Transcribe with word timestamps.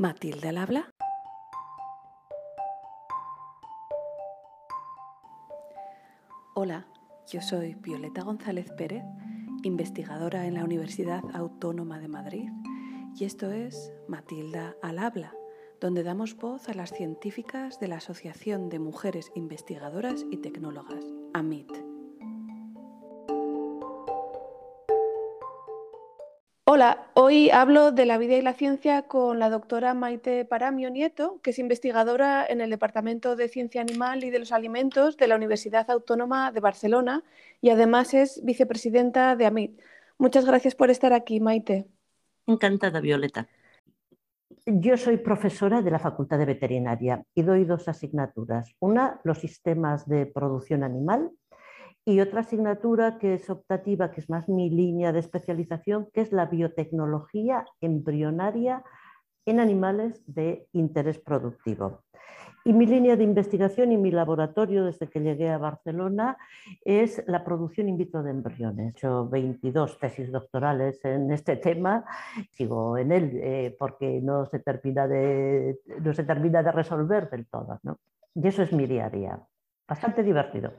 Matilde 0.00 0.48
al 0.48 0.56
habla. 0.56 0.94
Hola, 6.54 6.86
yo 7.30 7.42
soy 7.42 7.74
Violeta 7.74 8.22
González 8.22 8.72
Pérez, 8.78 9.04
investigadora 9.62 10.46
en 10.46 10.54
la 10.54 10.64
Universidad 10.64 11.22
Autónoma 11.34 11.98
de 11.98 12.08
Madrid, 12.08 12.48
y 13.14 13.26
esto 13.26 13.52
es 13.52 13.92
Matilda 14.08 14.74
al 14.80 15.00
habla, 15.00 15.34
donde 15.82 16.02
damos 16.02 16.34
voz 16.34 16.70
a 16.70 16.72
las 16.72 16.92
científicas 16.94 17.78
de 17.78 17.88
la 17.88 17.96
Asociación 17.96 18.70
de 18.70 18.78
Mujeres 18.78 19.30
Investigadoras 19.34 20.24
y 20.30 20.38
Tecnólogas, 20.38 21.04
AMIT. 21.34 21.89
Hola, 26.72 27.10
hoy 27.14 27.50
hablo 27.50 27.90
de 27.90 28.06
la 28.06 28.16
vida 28.16 28.36
y 28.36 28.42
la 28.42 28.52
ciencia 28.52 29.02
con 29.02 29.40
la 29.40 29.50
doctora 29.50 29.92
Maite 29.92 30.44
Paramio 30.44 30.88
Nieto, 30.88 31.40
que 31.42 31.50
es 31.50 31.58
investigadora 31.58 32.46
en 32.48 32.60
el 32.60 32.70
Departamento 32.70 33.34
de 33.34 33.48
Ciencia 33.48 33.80
Animal 33.80 34.22
y 34.22 34.30
de 34.30 34.38
los 34.38 34.52
Alimentos 34.52 35.16
de 35.16 35.26
la 35.26 35.34
Universidad 35.34 35.90
Autónoma 35.90 36.52
de 36.52 36.60
Barcelona 36.60 37.24
y 37.60 37.70
además 37.70 38.14
es 38.14 38.40
vicepresidenta 38.44 39.34
de 39.34 39.46
AMIT. 39.46 39.80
Muchas 40.16 40.46
gracias 40.46 40.76
por 40.76 40.90
estar 40.90 41.12
aquí, 41.12 41.40
Maite. 41.40 41.88
Encantada, 42.46 43.00
Violeta. 43.00 43.48
Yo 44.64 44.96
soy 44.96 45.16
profesora 45.16 45.82
de 45.82 45.90
la 45.90 45.98
Facultad 45.98 46.38
de 46.38 46.46
Veterinaria 46.46 47.24
y 47.34 47.42
doy 47.42 47.64
dos 47.64 47.88
asignaturas. 47.88 48.76
Una, 48.78 49.20
los 49.24 49.38
sistemas 49.38 50.06
de 50.06 50.24
producción 50.24 50.84
animal 50.84 51.32
y 52.04 52.20
otra 52.20 52.40
asignatura 52.40 53.18
que 53.18 53.34
es 53.34 53.50
optativa, 53.50 54.10
que 54.10 54.20
es 54.20 54.30
más 54.30 54.48
mi 54.48 54.70
línea 54.70 55.12
de 55.12 55.20
especialización, 55.20 56.08
que 56.12 56.22
es 56.22 56.32
la 56.32 56.46
biotecnología 56.46 57.66
embrionaria 57.80 58.82
en 59.46 59.60
animales 59.60 60.22
de 60.26 60.66
interés 60.72 61.18
productivo. 61.18 62.02
Y 62.62 62.74
mi 62.74 62.84
línea 62.84 63.16
de 63.16 63.24
investigación 63.24 63.90
y 63.90 63.96
mi 63.96 64.10
laboratorio 64.10 64.84
desde 64.84 65.08
que 65.08 65.20
llegué 65.20 65.48
a 65.48 65.56
Barcelona 65.56 66.36
es 66.84 67.22
la 67.26 67.42
producción 67.42 67.88
in 67.88 67.96
vitro 67.96 68.22
de 68.22 68.32
embriones. 68.32 68.86
He 68.86 68.90
hecho 68.90 69.28
22 69.28 69.98
tesis 69.98 70.30
doctorales 70.30 71.02
en 71.04 71.32
este 71.32 71.56
tema, 71.56 72.04
sigo 72.52 72.98
en 72.98 73.12
él 73.12 73.30
eh, 73.42 73.76
porque 73.78 74.20
no 74.20 74.44
se, 74.44 74.58
termina 74.58 75.08
de, 75.08 75.78
no 76.02 76.12
se 76.12 76.24
termina 76.24 76.62
de 76.62 76.72
resolver 76.72 77.30
del 77.30 77.46
todo. 77.46 77.80
¿no? 77.82 77.96
Y 78.34 78.46
eso 78.46 78.62
es 78.62 78.72
mi 78.74 78.86
día 78.86 79.06
a 79.06 79.10
día. 79.10 79.40
Bastante 79.88 80.22
divertido. 80.22 80.72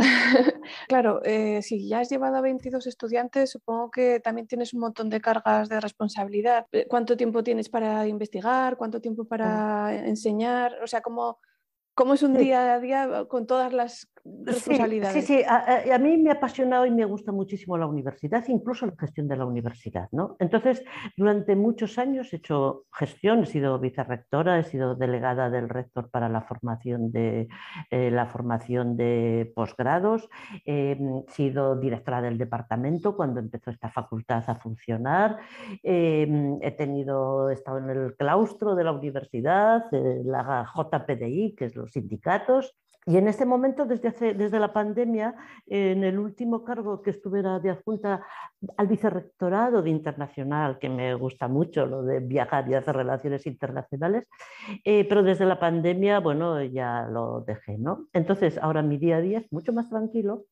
claro, 0.88 1.20
eh, 1.24 1.62
si 1.62 1.88
ya 1.88 2.00
has 2.00 2.08
llevado 2.08 2.36
a 2.36 2.40
22 2.40 2.86
estudiantes, 2.86 3.50
supongo 3.50 3.90
que 3.90 4.20
también 4.20 4.46
tienes 4.46 4.72
un 4.74 4.80
montón 4.80 5.10
de 5.10 5.20
cargas 5.20 5.68
de 5.68 5.80
responsabilidad. 5.80 6.66
Eh, 6.72 6.86
¿Cuánto 6.88 7.16
tiempo 7.16 7.42
tienes 7.42 7.68
para 7.68 8.06
investigar? 8.06 8.76
¿Cuánto 8.76 9.00
tiempo 9.00 9.24
para 9.24 9.94
enseñar? 10.06 10.82
O 10.82 10.86
sea, 10.86 11.00
¿cómo, 11.00 11.38
cómo 12.00 12.14
es 12.14 12.22
un 12.22 12.32
día 12.32 12.72
a 12.72 12.80
día 12.80 13.26
con 13.28 13.46
todas 13.46 13.74
las 13.74 14.10
responsabilidades. 14.24 15.26
Sí, 15.26 15.38
sí, 15.38 15.44
A, 15.46 15.98
mí 15.98 16.16
me 16.16 16.30
ha 16.30 16.34
apasionado 16.34 16.86
y 16.86 16.90
me 16.90 17.04
gusta 17.04 17.30
muchísimo 17.30 17.76
la 17.76 17.86
universidad, 17.86 18.42
incluso 18.48 18.86
la 18.86 18.94
gestión 18.98 19.28
de 19.28 19.36
la 19.36 19.44
universidad. 19.44 20.08
¿no? 20.10 20.36
Entonces, 20.38 20.82
durante 21.16 21.56
muchos 21.56 21.98
años 21.98 22.32
he 22.32 22.36
hecho 22.36 22.84
gestión, 22.90 23.42
he 23.42 23.46
sido 23.46 23.78
vicerrectora, 23.78 24.58
he 24.58 24.64
sido 24.64 24.94
delegada 24.94 25.50
del 25.50 25.68
rector 25.68 26.10
para 26.10 26.30
la 26.30 26.40
formación 26.40 27.12
de, 27.12 27.48
eh, 27.90 28.10
la 28.10 28.26
formación 28.26 28.96
de 28.96 29.52
posgrados, 29.54 30.28
he 30.64 30.96
sido 31.28 31.76
directora 31.76 32.22
del 32.22 32.38
departamento 32.38 33.14
cuando 33.14 33.40
empezó 33.40 33.70
esta 33.70 33.90
facultad 33.90 34.42
a 34.46 34.54
funcionar, 34.54 35.36
he 35.82 36.74
tenido, 36.78 37.50
he 37.50 37.54
estado 37.54 37.78
en 37.78 37.90
el 37.90 38.16
claustro 38.16 38.74
de 38.74 38.84
la 38.84 38.92
universidad, 38.92 39.84
la 39.90 40.66
JPDI, 40.74 41.54
que 41.56 41.66
es 41.66 41.76
los 41.76 41.89
sindicatos, 41.90 42.74
y 43.06 43.16
en 43.16 43.28
este 43.28 43.46
momento, 43.46 43.86
desde, 43.86 44.34
desde 44.34 44.60
la 44.60 44.74
pandemia, 44.74 45.34
en 45.66 46.04
el 46.04 46.18
último 46.18 46.64
cargo 46.64 47.00
que 47.00 47.10
estuve 47.10 47.42
de 47.42 47.70
adjunta 47.70 48.26
al 48.76 48.86
vicerrectorado 48.88 49.80
de 49.80 49.88
internacional, 49.88 50.78
que 50.78 50.90
me 50.90 51.14
gusta 51.14 51.48
mucho 51.48 51.86
lo 51.86 52.02
de 52.02 52.20
viajar 52.20 52.68
y 52.68 52.74
hacer 52.74 52.94
relaciones 52.94 53.46
internacionales, 53.46 54.28
eh, 54.84 55.06
pero 55.08 55.22
desde 55.22 55.46
la 55.46 55.58
pandemia, 55.58 56.20
bueno, 56.20 56.62
ya 56.62 57.06
lo 57.10 57.40
dejé, 57.40 57.78
¿no? 57.78 58.06
Entonces, 58.12 58.58
ahora 58.58 58.82
mi 58.82 58.98
día 58.98 59.16
a 59.16 59.20
día 59.22 59.38
es 59.38 59.50
mucho 59.50 59.72
más 59.72 59.88
tranquilo 59.88 60.44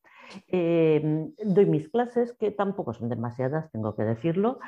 Em, 0.49 1.33
doy 1.45 1.67
mis 1.67 1.89
clases, 1.89 2.33
que 2.35 2.51
tampoco 2.51 2.95
son 2.95 3.09
demasiadas, 3.09 3.71
tengo 3.73 3.95
que 3.95 4.03
decirlo, 4.03 4.59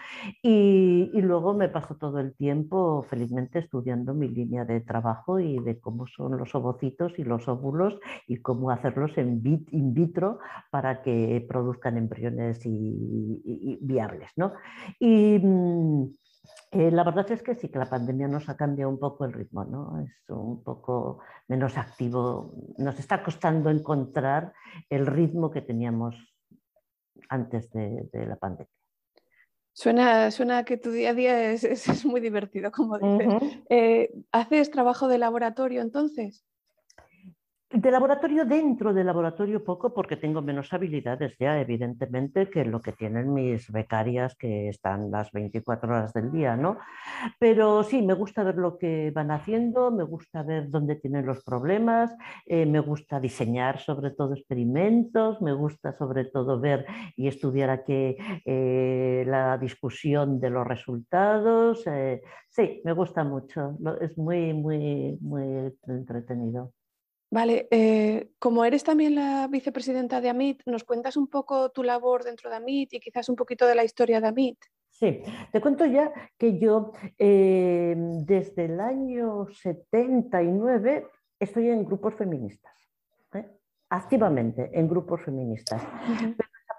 y, 0.43 1.11
luego 1.21 1.55
me 1.55 1.69
paso 1.69 1.97
todo 1.97 2.19
el 2.19 2.35
tiempo 2.35 3.03
felizmente 3.09 3.59
estudiando 3.59 4.15
mi 4.15 4.29
línea 4.29 4.65
de 4.65 4.81
trabajo 4.81 5.39
y 5.39 5.59
de 5.59 5.79
cómo 5.79 6.07
son 6.07 6.39
los 6.39 6.55
ovocitos 6.55 7.13
y 7.19 7.25
los 7.25 7.47
óvulos 7.49 7.99
y 8.27 8.39
cómo 8.39 8.71
hacerlos 8.71 9.17
en 9.19 9.41
in 9.71 9.95
vitro 9.95 10.39
para 10.71 11.03
que 11.03 11.45
produzcan 11.49 11.97
embriones 11.99 12.65
y, 12.65 13.79
viables. 13.83 14.31
¿no? 14.37 14.53
Mm, 15.01 16.07
eh, 16.73 16.91
la 16.91 17.03
verdad 17.03 17.31
es 17.33 17.43
que 17.43 17.55
sí, 17.55 17.69
que 17.69 17.79
la 17.79 17.91
pandemia 17.91 18.29
nos 18.29 18.49
ha 18.49 18.57
cambiado 18.57 18.91
un 18.91 18.99
poco 18.99 19.25
el 19.25 19.33
ritmo, 19.33 19.65
¿no? 19.65 20.01
Es 20.01 20.13
un 20.29 20.63
poco 20.63 21.19
menos 21.49 21.77
activo. 21.77 22.55
Nos 22.79 22.99
está 22.99 23.23
costando 23.23 23.71
encontrar 23.71 24.53
el 24.89 25.07
ritmo 25.07 25.51
que 25.51 25.63
teníamos 25.63 26.15
antes 27.29 27.71
de, 27.73 28.09
la 28.13 28.37
pandemia. 28.37 28.71
Suena, 29.73 30.31
suena 30.31 30.65
que 30.65 30.77
tu 30.77 30.91
día 30.91 31.11
a 31.11 31.15
día 31.15 31.53
es, 31.53 32.05
muy 32.05 32.21
divertido, 32.21 32.71
como 32.71 32.99
dices. 32.99 33.65
Eh, 33.69 34.13
¿Haces 34.31 34.71
trabajo 34.71 35.09
de 35.09 35.19
laboratorio 35.19 35.83
entonces? 35.83 36.45
De 37.73 37.89
laboratorio 37.93 38.45
dentro 38.45 38.93
del 38.93 39.07
laboratorio 39.07 39.63
poco 39.63 39.95
porque 39.95 40.17
tengo 40.17 40.43
menos 40.43 40.73
habilidades 40.73 41.37
ya, 41.39 41.61
evidentemente, 41.61 42.51
que 42.51 42.65
lo 42.65 42.81
que 42.81 42.91
tienen 42.91 43.33
mis 43.33 43.71
becarias 43.71 44.35
que 44.35 44.69
están 44.69 45.13
las 45.13 45.31
24 45.31 45.89
horas 45.89 46.13
del 46.13 46.33
día, 46.33 46.57
¿no? 46.57 46.79
Pero 47.39 47.85
sí, 47.85 48.03
me 48.03 48.15
gusta 48.15 48.43
ver 48.43 48.57
lo 48.57 48.77
que 48.77 49.13
van 49.15 49.31
haciendo, 49.31 49.93
me 49.93 50.03
gusta 50.03 50.43
ver 50.43 50.69
dónde 50.69 50.97
tienen 50.97 51.25
los 51.25 51.45
problemas, 51.45 52.13
eh, 52.45 52.67
me 52.67 52.81
gusta 52.81 53.21
diseñar 53.21 53.79
sobre 53.79 54.11
todo 54.11 54.35
experimentos, 54.35 55.41
me 55.41 55.53
gusta 55.53 55.97
sobre 55.97 56.25
todo 56.25 56.59
ver 56.59 56.87
y 57.15 57.29
estudiar 57.29 57.71
aquí 57.71 58.17
eh, 58.47 59.23
la 59.29 59.59
discusión 59.59 60.41
de 60.41 60.51
los 60.51 60.67
resultados. 60.67 61.87
Eh, 61.87 62.21
sí, 62.49 62.81
me 62.85 62.95
gusta 62.95 63.23
mucho, 63.23 63.79
es 64.01 64.19
muy, 64.19 64.55
muy, 64.55 65.17
muy 65.21 65.73
entretenido. 65.87 66.73
Vale, 67.33 67.69
eh, 67.71 68.33
como 68.41 68.65
eres 68.65 68.83
también 68.83 69.15
la 69.15 69.47
vicepresidenta 69.47 70.21
de 70.21 70.31
AMIT, 70.31 70.63
¿nos 70.67 70.83
cuentas 70.83 71.17
un 71.17 71.29
poco 71.29 71.71
tu 71.71 71.85
labor 71.85 72.25
dentro 72.25 72.51
de 72.51 72.57
AMIT 72.57 72.95
y 72.95 73.01
quizás 73.01 73.29
un 73.29 73.37
poquito 73.37 73.67
de 73.69 73.77
la 73.77 73.85
historia 73.85 74.21
de 74.21 74.27
AMIT? 74.27 74.59
Sí, 74.89 75.23
te 75.53 75.61
cuento 75.61 75.87
ya 75.87 76.13
que 76.37 76.59
yo 76.59 76.93
eh, 77.17 77.95
desde 77.97 78.65
el 78.65 78.81
año 78.81 79.47
79 79.49 81.07
estoy 81.39 81.69
en 81.69 81.85
grupos 81.85 82.17
feministas, 82.17 82.75
¿eh? 83.35 83.47
activamente 83.89 84.69
en 84.73 84.89
grupos 84.89 85.23
feministas 85.23 85.81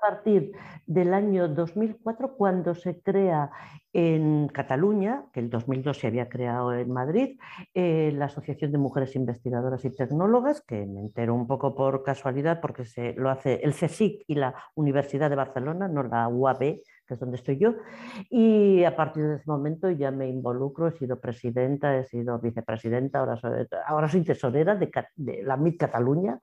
partir 0.02 0.52
del 0.86 1.14
año 1.14 1.48
2004 1.48 2.36
cuando 2.36 2.76
se 2.76 3.00
crea 3.02 3.52
en 3.94 4.48
Cataluña, 4.48 5.26
que 5.34 5.42
el 5.42 5.50
2002 5.50 5.98
se 5.98 6.08
había 6.08 6.30
creado 6.30 6.74
en 6.74 6.92
Madrid, 6.92 7.38
eh, 7.74 8.12
la 8.14 8.26
Asociación 8.26 8.72
de 8.72 8.78
Mujeres 8.78 9.16
Investigadoras 9.16 9.86
y 9.86 9.96
Tecnólogas, 9.96 10.62
que 10.62 10.86
me 10.86 11.02
entero 11.02 11.36
un 11.36 11.46
poco 11.46 11.76
por 11.76 12.04
casualidad 12.04 12.62
porque 12.62 12.86
se 12.86 13.14
lo 13.14 13.30
hace 13.30 13.62
el 13.64 13.74
CSIC 13.74 14.24
y 14.28 14.36
la 14.36 14.56
Universidad 14.76 15.30
de 15.30 15.36
Barcelona, 15.36 15.88
no 15.88 16.04
la 16.04 16.28
UAB, 16.28 16.82
que 17.11 17.19
donde 17.19 17.37
estoy 17.37 17.58
yo. 17.58 17.75
Y 18.29 18.84
a 18.84 18.96
partir 18.96 19.23
de 19.23 19.35
ese 19.35 19.49
momento 19.49 19.90
ya 19.90 20.11
me 20.11 20.28
involucro, 20.28 20.87
he 20.87 20.91
sido 20.91 21.19
presidenta, 21.19 21.97
he 21.97 22.05
sido 22.05 22.40
vicepresidenta, 22.40 23.19
ahora 23.19 23.35
soy, 23.35 23.67
ahora 23.85 24.08
soy 24.08 24.23
tesorera 24.23 24.75
de, 24.75 24.90
la 25.43 25.58
MIT 25.58 25.78
Cataluña. 25.78 26.40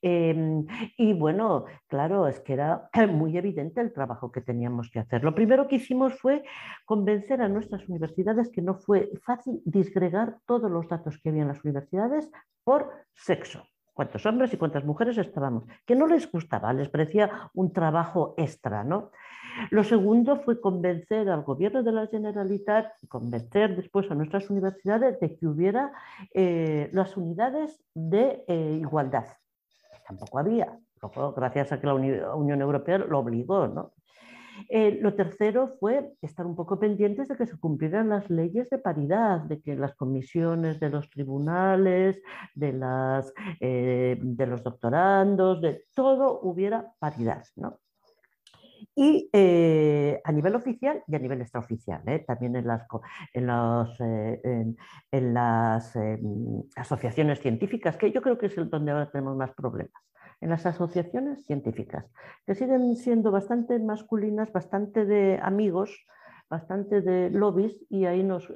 Em, 0.00 0.66
y 0.96 1.12
bueno, 1.12 1.64
claro, 1.86 2.28
es 2.28 2.40
que 2.40 2.54
era 2.54 2.88
muy 3.10 3.36
evidente 3.36 3.80
el 3.80 3.92
trabajo 3.92 4.30
que 4.30 4.40
teníamos 4.40 4.90
que 4.90 5.00
hacer. 5.00 5.24
Lo 5.24 5.34
primero 5.34 5.68
que 5.68 5.76
hicimos 5.76 6.14
fue 6.18 6.44
convencer 6.84 7.42
a 7.42 7.48
nuestras 7.48 7.88
universidades 7.88 8.50
que 8.50 8.62
no 8.62 8.74
fue 8.74 9.10
fácil 9.24 9.60
disgregar 9.64 10.36
todos 10.46 10.70
los 10.70 10.88
datos 10.88 11.18
que 11.18 11.30
había 11.30 11.42
en 11.42 11.48
las 11.48 11.64
universidades 11.64 12.30
por 12.64 12.90
sexo 13.14 13.64
cuántos 13.94 14.24
hombres 14.26 14.52
y 14.52 14.56
cuántas 14.56 14.84
mujeres 14.84 15.18
estábamos, 15.18 15.64
que 15.86 15.94
no 15.94 16.06
les 16.06 16.30
gustaba, 16.30 16.72
les 16.72 16.88
parecía 16.88 17.50
un 17.54 17.72
trabajo 17.72 18.34
extra. 18.36 18.84
¿no? 18.84 19.10
Lo 19.70 19.84
segundo 19.84 20.36
fue 20.36 20.60
convencer 20.60 21.28
al 21.28 21.42
gobierno 21.42 21.82
de 21.82 21.92
la 21.92 22.06
Generalitat 22.06 22.92
y 23.02 23.06
convencer 23.06 23.76
después 23.76 24.10
a 24.10 24.14
nuestras 24.14 24.50
universidades 24.50 25.18
de 25.20 25.36
que 25.36 25.46
hubiera 25.46 25.92
eh, 26.34 26.88
las 26.92 27.16
unidades 27.16 27.82
de 27.94 28.44
eh, 28.48 28.78
igualdad. 28.80 29.26
Tampoco 30.06 30.38
había, 30.38 30.78
gracias 31.36 31.72
a 31.72 31.80
que 31.80 31.86
la 31.86 31.94
Unión 31.94 32.60
Europea 32.60 32.98
lo 32.98 33.18
obligó. 33.18 33.68
¿no? 33.68 33.92
Eh, 34.68 34.98
lo 35.00 35.14
tercero 35.14 35.76
fue 35.80 36.12
estar 36.20 36.44
un 36.44 36.56
poco 36.56 36.78
pendientes 36.78 37.28
de 37.28 37.36
que 37.36 37.46
se 37.46 37.58
cumplieran 37.58 38.08
las 38.08 38.28
leyes 38.30 38.68
de 38.68 38.78
paridad, 38.78 39.40
de 39.40 39.60
que 39.60 39.76
las 39.76 39.94
comisiones 39.94 40.80
de 40.80 40.90
los 40.90 41.08
tribunales, 41.08 42.20
de, 42.54 42.72
de 44.20 44.46
los 44.46 44.62
doctorandos, 44.62 45.60
de 45.60 45.84
todo 45.94 46.40
hubiera 46.42 46.92
paridad. 46.98 47.44
¿no? 47.56 47.78
Y 48.94 49.28
eh, 49.32 50.20
a 50.24 50.32
nivel 50.32 50.54
oficial 50.54 51.02
y 51.06 51.14
a 51.14 51.18
nivel 51.18 51.40
extraoficial, 51.40 52.02
¿eh? 52.06 52.24
también 52.26 52.56
en 52.56 52.66
las, 52.66 52.86
en, 53.32 53.48
eh, 54.00 54.74
en, 55.10 55.34
las 55.34 55.96
asociaciones 56.76 57.40
científicas, 57.40 57.96
que 57.96 58.12
yo 58.12 58.22
creo 58.22 58.38
que 58.38 58.46
es 58.46 58.58
el 58.58 58.70
donde 58.70 58.92
ahora 58.92 59.10
tenemos 59.10 59.36
más 59.36 59.52
problemas, 59.52 60.02
en 60.40 60.50
las 60.50 60.66
asociaciones 60.66 61.44
científicas, 61.46 62.06
que 62.46 62.54
siguen 62.54 62.96
siendo 62.96 63.30
bastante 63.30 63.78
masculinas, 63.78 64.52
bastante 64.52 65.04
de 65.04 65.38
amigos, 65.42 66.06
bastante 66.50 67.00
de 67.00 67.30
lobbies 67.30 67.80
y 67.88 68.04
ahí 68.04 68.22
nos, 68.22 68.52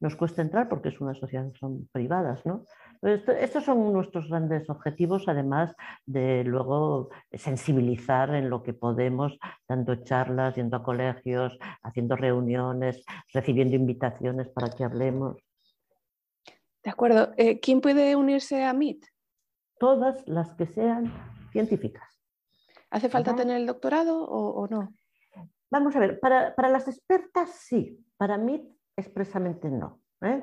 nos 0.00 0.16
cuesta 0.16 0.42
entrar 0.42 0.68
porque 0.68 0.88
es 0.88 1.00
una 1.00 1.14
sociedad, 1.14 1.48
son 1.54 1.88
privadas, 1.92 2.44
¿no? 2.44 2.64
Estos 3.02 3.64
son 3.64 3.92
nuestros 3.92 4.28
grandes 4.28 4.68
objetivos, 4.68 5.28
además 5.28 5.74
de 6.06 6.42
luego 6.44 7.10
sensibilizar 7.32 8.34
en 8.34 8.50
lo 8.50 8.62
que 8.62 8.72
podemos, 8.72 9.38
dando 9.68 9.96
charlas, 10.04 10.56
yendo 10.56 10.76
a 10.76 10.82
colegios, 10.82 11.56
haciendo 11.82 12.16
reuniones, 12.16 13.04
recibiendo 13.32 13.76
invitaciones 13.76 14.48
para 14.48 14.70
que 14.70 14.84
hablemos. 14.84 15.36
De 16.82 16.90
acuerdo. 16.90 17.32
Eh, 17.36 17.60
¿Quién 17.60 17.80
puede 17.80 18.16
unirse 18.16 18.64
a 18.64 18.72
MIT? 18.72 19.04
Todas 19.78 20.26
las 20.26 20.54
que 20.54 20.66
sean 20.66 21.12
científicas. 21.52 22.08
¿Hace 22.90 23.08
falta 23.08 23.36
tener 23.36 23.58
el 23.58 23.66
doctorado 23.66 24.24
o, 24.24 24.66
no? 24.68 24.94
Vamos 25.70 25.94
a 25.94 26.00
ver, 26.00 26.18
para, 26.18 26.54
para 26.54 26.70
las 26.70 26.88
expertas 26.88 27.50
sí, 27.50 28.04
para 28.16 28.38
MIT 28.38 28.64
expresamente 28.96 29.68
no. 29.70 30.00
¿Eh? 30.22 30.42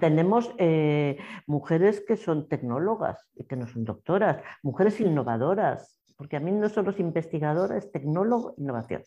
tenemos 0.00 0.54
eh, 0.58 1.18
mujeres 1.46 2.02
que 2.06 2.16
son 2.16 2.48
tecnólogas 2.48 3.28
y 3.34 3.44
que 3.44 3.56
no 3.56 3.66
son 3.66 3.84
doctoras, 3.84 4.42
mujeres 4.62 5.00
innovadoras, 5.00 6.00
porque 6.16 6.36
a 6.36 6.40
mí 6.40 6.50
no 6.50 6.68
solo 6.68 6.90
es 6.90 7.00
investigadora, 7.00 7.76
es 7.76 7.92
tecnólogo, 7.92 8.54
innovación. 8.56 9.02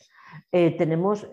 Eh, 0.52 0.76
tenemos 0.78 1.28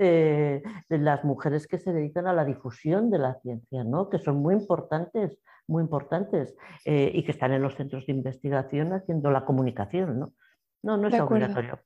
las 0.89 1.25
mujeres 1.25 1.67
que 1.67 1.79
se 1.79 1.93
dedican 1.93 2.27
a 2.27 2.33
la 2.33 2.45
difusión 2.45 3.11
de 3.11 3.19
la 3.19 3.35
ciencia, 3.41 3.85
¿no? 3.85 4.09
que 4.09 4.19
son 4.19 4.37
muy 4.37 4.55
importantes, 4.55 5.39
muy 5.67 5.83
importantes, 5.83 6.57
y 6.85 7.23
que 7.25 7.33
están 7.33 7.53
en 7.53 7.61
los 7.61 7.75
centros 7.75 8.07
de 8.07 8.13
investigación 8.13 8.93
haciendo 8.95 9.31
la 9.31 9.45
comunicación. 9.45 10.19
No, 10.19 10.33
no, 10.83 10.97
no 10.97 11.09
es 11.09 11.21
obligatorio. 11.21 11.79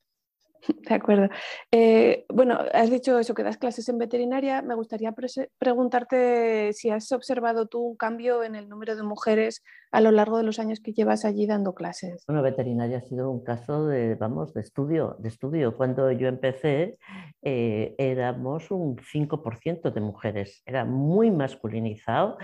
De 0.89 0.95
acuerdo. 0.95 1.29
Eh, 1.71 2.25
bueno, 2.29 2.59
has 2.73 2.89
dicho 2.89 3.17
eso, 3.19 3.33
que 3.33 3.43
das 3.43 3.57
clases 3.57 3.89
en 3.89 3.97
veterinaria. 3.97 4.61
Me 4.61 4.75
gustaría 4.75 5.13
preguntarte 5.57 6.73
si 6.73 6.89
has 6.89 7.11
observado 7.11 7.67
tú 7.67 7.79
un 7.79 7.95
cambio 7.95 8.43
en 8.43 8.55
el 8.55 8.69
número 8.69 8.95
de 8.95 9.03
mujeres 9.03 9.63
a 9.91 10.01
lo 10.01 10.11
largo 10.11 10.37
de 10.37 10.43
los 10.43 10.59
años 10.59 10.79
que 10.79 10.93
llevas 10.93 11.25
allí 11.25 11.47
dando 11.47 11.73
clases. 11.73 12.23
Bueno, 12.27 12.41
veterinaria 12.41 12.99
ha 12.99 13.01
sido 13.01 13.29
un 13.29 13.43
caso 13.43 13.87
de, 13.87 14.15
vamos, 14.15 14.53
de 14.53 14.61
estudio. 14.61 15.15
De 15.19 15.29
estudio. 15.29 15.75
Cuando 15.75 16.11
yo 16.11 16.27
empecé 16.27 16.97
eh, 17.41 17.95
éramos 17.97 18.71
un 18.71 18.97
5% 18.97 19.91
de 19.91 20.01
mujeres. 20.01 20.61
Era 20.65 20.85
muy 20.85 21.31
masculinizado, 21.31 22.37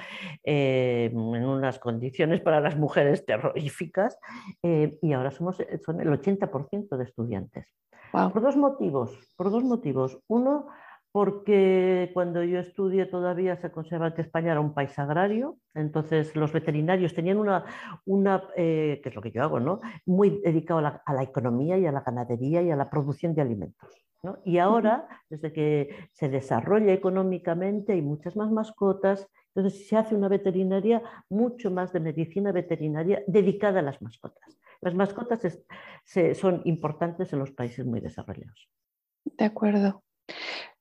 eh, 0.43 1.09
en 1.13 1.45
unas 1.45 1.79
condiciones 1.79 2.41
para 2.41 2.59
las 2.59 2.75
mujeres 2.77 3.25
terroríficas, 3.25 4.17
y 4.63 5.13
ahora 5.13 5.31
somos 5.31 5.57
son 5.85 6.01
el 6.01 6.09
80% 6.09 6.97
de 6.97 7.03
estudiantes. 7.03 7.73
Por 8.11 8.41
dos 8.41 8.55
motivos, 8.55 9.17
por 9.35 9.51
dos 9.51 9.63
motivos. 9.63 10.19
Uno, 10.27 10.67
porque 11.11 12.11
cuando 12.13 12.43
yo 12.43 12.59
estudié 12.59 13.05
todavía 13.05 13.55
se 13.57 13.71
conserva 13.71 14.13
que 14.13 14.21
España 14.21 14.51
era 14.51 14.61
un 14.61 14.73
país 14.73 14.97
agrario, 14.99 15.57
entonces 15.73 16.35
los 16.35 16.51
veterinarios 16.51 17.13
tenían 17.13 17.37
una, 17.37 17.65
una 18.05 18.43
eh, 18.55 18.99
que 19.01 19.09
es 19.09 19.15
lo 19.15 19.21
que 19.21 19.31
yo 19.31 19.41
hago, 19.43 19.59
¿no? 19.59 19.79
muy 20.05 20.41
dedicado 20.43 20.79
a 20.79 21.13
la, 21.13 21.23
economía 21.23 21.77
y 21.77 21.85
a 21.85 21.91
la 21.91 22.01
ganadería 22.01 22.61
y 22.61 22.69
a 22.71 22.75
la 22.75 22.89
producción 22.89 23.33
de 23.33 23.41
alimentos. 23.41 23.89
Y 24.43 24.57
ahora, 24.57 25.07
desde 25.29 25.53
que 25.53 26.09
se 26.11 26.27
desarrolla 26.27 26.91
económicamente, 26.91 27.93
hay 27.93 28.01
muchas 28.01 28.35
más 28.35 28.51
mascotas, 28.51 29.27
entonces 29.57 29.87
se 29.87 29.97
hace 29.97 30.13
una 30.13 30.27
veterinaria 30.27 31.01
mucho 31.29 31.71
más 31.71 31.91
de 31.91 31.99
medicina 31.99 32.51
veterinaria 32.51 33.23
dedicada 33.25 33.79
a 33.79 33.81
las 33.81 33.99
mascotas. 34.03 34.59
Las 34.81 34.93
mascotas 34.93 35.59
son 36.35 36.61
importantes 36.65 37.33
en 37.33 37.39
los 37.39 37.51
países 37.51 37.83
muy 37.83 37.99
desarrollados. 37.99 38.69
De 39.23 39.45
acuerdo. 39.45 40.03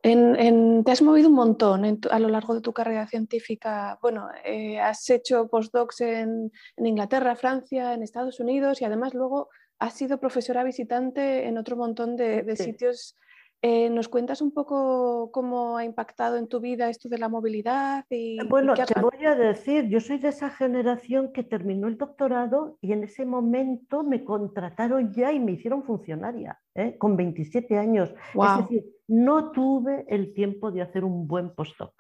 te 0.03 0.93
has 0.93 1.01
movido 1.01 1.31
un 1.31 1.35
montón 1.35 1.99
a 2.11 2.19
lo 2.19 2.29
largo 2.29 2.55
de 2.55 2.61
tu 2.61 2.75
carrera 2.75 3.07
científica. 3.07 3.99
Bueno, 4.03 4.29
eh, 4.45 4.79
has 4.79 5.09
hecho 5.09 5.49
postdocs 5.49 6.03
en, 6.03 6.53
Inglaterra, 6.77 7.35
Francia, 7.35 7.95
en 7.95 8.03
Estados 8.03 8.41
Unidos 8.41 8.83
y 8.83 8.85
además 8.85 9.15
luego 9.15 9.49
has 9.79 9.95
sido 9.95 10.21
profesora 10.21 10.65
visitante 10.65 11.47
en 11.47 11.57
otro 11.57 11.77
montón 11.79 12.15
de, 12.15 12.57
sitios 12.57 13.17
eh, 13.63 13.91
¿Nos 13.91 14.09
cuentas 14.09 14.43
un 14.43 14.53
poco 14.53 15.31
cómo 15.33 15.77
ha 15.77 15.85
impactado 15.85 16.37
en 16.37 16.47
tu 16.47 16.61
vida 16.61 16.91
esto 16.91 17.09
de 17.09 17.19
la 17.19 17.29
movilidad? 17.29 18.05
Y, 18.11 18.39
bueno, 18.47 18.75
te 18.75 19.01
voy 19.01 19.25
a 19.25 19.35
decir, 19.35 19.89
yo 19.89 20.01
soy 20.01 20.19
de 20.19 20.29
esa 20.29 20.51
generación 20.51 21.33
que 21.33 21.43
terminó 21.43 21.89
el 21.89 21.97
doctorado 21.97 22.79
y 22.81 22.93
en 22.93 23.05
ese 23.05 23.25
momento 23.25 24.05
me 24.05 24.25
contrataron 24.25 25.13
ya 25.13 25.33
y 25.33 25.41
me 25.41 25.53
hicieron 25.53 25.83
funcionaria, 25.85 26.61
¿eh? 26.75 26.97
con 26.99 27.17
27 27.17 27.79
años. 27.79 28.15
Es 28.35 28.59
decir, 28.63 28.85
no 29.09 29.51
tuve 29.53 30.05
el 30.09 30.35
tiempo 30.35 30.71
de 30.71 30.83
hacer 30.83 31.05
un 31.05 31.27
buen 31.27 31.55
postdoc. 31.55 31.95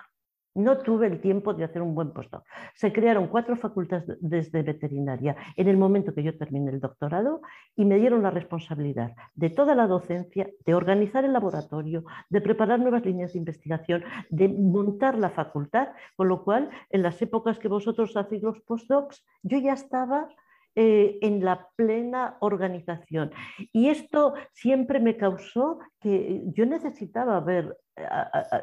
No 0.57 0.79
tuve 0.79 1.07
el 1.07 1.21
tiempo 1.21 1.53
de 1.53 1.65
hacer 1.65 1.83
un 1.83 1.95
buen 1.95 2.13
postdoc. 2.13 2.43
Se 2.75 2.91
crearon 2.91 3.29
cuatro 3.29 3.57
facultades 3.57 4.17
desde 4.21 4.63
veterinaria 4.63 5.37
en 5.55 5.69
el 5.69 5.77
momento 5.77 6.15
que 6.15 6.23
yo 6.23 6.37
terminé 6.39 6.71
el 6.71 6.81
doctorado 6.81 7.43
y 7.77 7.85
me 7.85 7.99
dieron 7.99 8.23
la 8.23 8.31
responsabilidad 8.31 9.15
de 9.35 9.51
toda 9.51 9.75
la 9.75 9.87
docencia, 9.87 10.49
de 10.65 10.75
organizar 10.75 11.27
el 11.27 11.35
laboratorio, 11.35 12.05
de 12.31 12.41
preparar 12.41 12.81
nuevas 12.81 13.05
líneas 13.05 13.35
de 13.35 13.39
investigación, 13.39 14.03
de 14.31 14.49
montar 14.49 15.19
la 15.19 15.29
facultad, 15.29 15.89
con 16.17 16.29
lo 16.29 16.43
cual 16.43 16.71
en 16.89 17.03
las 17.03 17.21
épocas 17.21 17.59
que 17.59 17.69
vosotros 17.69 18.17
hacéis 18.17 18.43
los 18.43 18.59
postdocs, 18.61 19.27
yo 19.43 19.59
ya 19.59 19.75
estaba 19.75 20.31
eh, 20.79 21.19
en 21.23 21.43
la 21.43 21.71
plena 21.75 22.37
organización. 22.41 23.31
Y 23.73 23.89
esto 23.89 24.35
siempre 24.53 25.01
me 25.01 25.17
causó 25.17 25.79
que 26.01 26.43
yo 26.53 26.67
necesitaba 26.67 27.39
haber, 27.39 27.79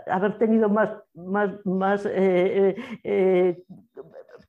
haber 0.05 0.37
tenido 0.37 0.69
más, 0.69 0.91
más, 1.15 1.65
más 1.65 2.05
eh, 2.05 2.75
eh, 3.03 3.63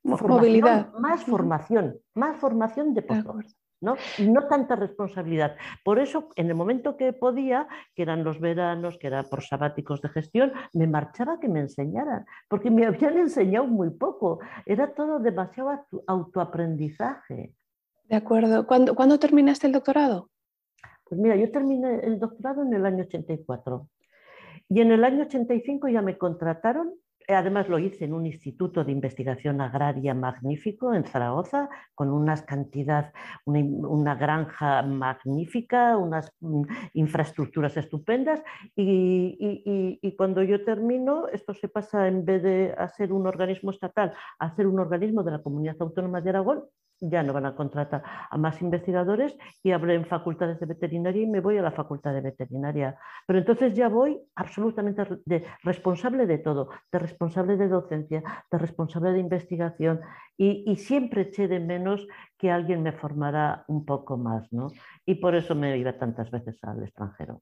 movilidad. 0.03 0.93
Más 0.93 1.23
formación, 1.23 1.97
más 2.13 2.37
formación 2.37 2.93
de 2.93 3.01
postdocs. 3.01 3.57
¿No? 3.85 3.95
no 4.19 4.47
tanta 4.47 4.75
responsabilidad. 4.75 5.55
Por 5.83 5.99
eso, 5.99 6.29
en 6.35 6.47
el 6.47 6.55
momento 6.55 6.97
que 6.97 7.13
podía, 7.13 7.67
que 7.95 8.01
eran 8.01 8.23
los 8.23 8.39
veranos, 8.39 8.97
que 8.97 9.07
eran 9.07 9.25
por 9.29 9.43
sabáticos 9.43 10.01
de 10.01 10.09
gestión, 10.09 10.51
me 10.73 10.87
marchaba 10.87 11.39
que 11.39 11.47
me 11.47 11.61
enseñaran, 11.61 12.25
porque 12.49 12.69
me 12.69 12.85
habían 12.85 13.17
enseñado 13.17 13.67
muy 13.67 13.91
poco. 13.91 14.39
Era 14.65 14.93
todo 14.93 15.19
demasiado 15.19 15.85
autoaprendizaje. 16.07 17.53
De 18.09 18.15
acuerdo. 18.15 18.67
¿Cuándo, 18.67 18.95
¿Cuándo 18.95 19.19
terminaste 19.19 19.67
el 19.67 19.73
doctorado? 19.73 20.29
Pues 21.05 21.21
mira, 21.21 21.35
yo 21.35 21.51
terminé 21.51 21.99
el 22.03 22.19
doctorado 22.19 22.63
en 22.63 22.73
el 22.73 22.85
año 22.85 23.03
84. 23.03 23.87
Y 24.69 24.81
en 24.81 24.91
el 24.91 25.03
año 25.03 25.23
85 25.23 25.87
ya 25.89 26.01
me 26.01 26.17
contrataron 26.17 26.95
Además 27.27 27.69
lo 27.69 27.79
hice 27.79 28.05
en 28.05 28.13
un 28.13 28.25
instituto 28.25 28.83
de 28.83 28.91
investigación 28.91 29.61
agraria 29.61 30.13
magnífico 30.13 30.93
en 30.93 31.05
Zaragoza, 31.05 31.69
con 31.93 32.11
unas 32.11 32.43
cantidad, 32.43 33.13
una, 33.45 34.15
granja 34.15 34.81
magnífica, 34.83 35.97
unas 35.97 36.31
mm, 36.39 36.63
infraestructuras 36.93 37.77
estupendas. 37.77 38.43
Y, 38.75 39.99
y, 40.01 40.15
cuando 40.15 40.43
yo 40.43 40.63
termino, 40.63 41.27
esto 41.27 41.53
se 41.53 41.67
pasa 41.67 42.07
en 42.07 42.25
vez 42.25 42.43
de 42.43 42.75
ser 42.95 43.11
un 43.11 43.27
organismo 43.27 43.71
estatal, 43.71 44.13
a 44.39 44.55
ser 44.55 44.67
un 44.67 44.79
organismo 44.79 45.23
de 45.23 45.31
la 45.31 45.41
Comunidad 45.41 45.75
Autónoma 45.79 46.21
de 46.21 46.29
Aragón, 46.29 46.63
ya 46.99 47.23
no 47.23 47.33
van 47.33 47.45
a 47.45 47.55
contratar 47.55 48.03
a 48.29 48.37
más 48.37 48.61
investigadores 48.61 49.37
y 49.63 49.71
habré 49.71 49.95
en 49.95 50.05
facultades 50.05 50.59
de 50.59 50.65
veterinaria 50.65 51.23
y 51.23 51.27
me 51.27 51.41
voy 51.41 51.57
a 51.57 51.61
la 51.61 51.71
facultad 51.71 52.13
de 52.13 52.21
veterinaria. 52.21 52.97
Pero 53.27 53.39
entonces 53.39 53.73
ya 53.73 53.89
voy 53.89 54.19
absolutamente 54.35 55.05
responsable 55.63 56.25
de 56.25 56.37
todo, 56.37 56.69
de 56.91 56.99
responsable 56.99 57.57
de 57.57 57.67
docencia, 57.67 58.23
de 58.51 58.57
responsable 58.57 59.11
de 59.11 59.19
investigación 59.19 60.01
y, 60.37 60.75
siempre 60.75 61.21
eché 61.21 61.47
de 61.47 61.59
menos 61.59 62.05
que 62.37 62.51
alguien 62.51 62.83
me 62.83 62.91
formara 62.91 63.63
un 63.67 63.85
poco 63.85 64.17
más, 64.17 64.51
¿no? 64.51 64.67
Y 65.05 65.15
por 65.15 65.35
eso 65.35 65.55
me 65.55 65.77
iba 65.77 65.97
tantas 65.97 66.29
veces 66.29 66.61
al 66.63 66.83
extranjero. 66.83 67.41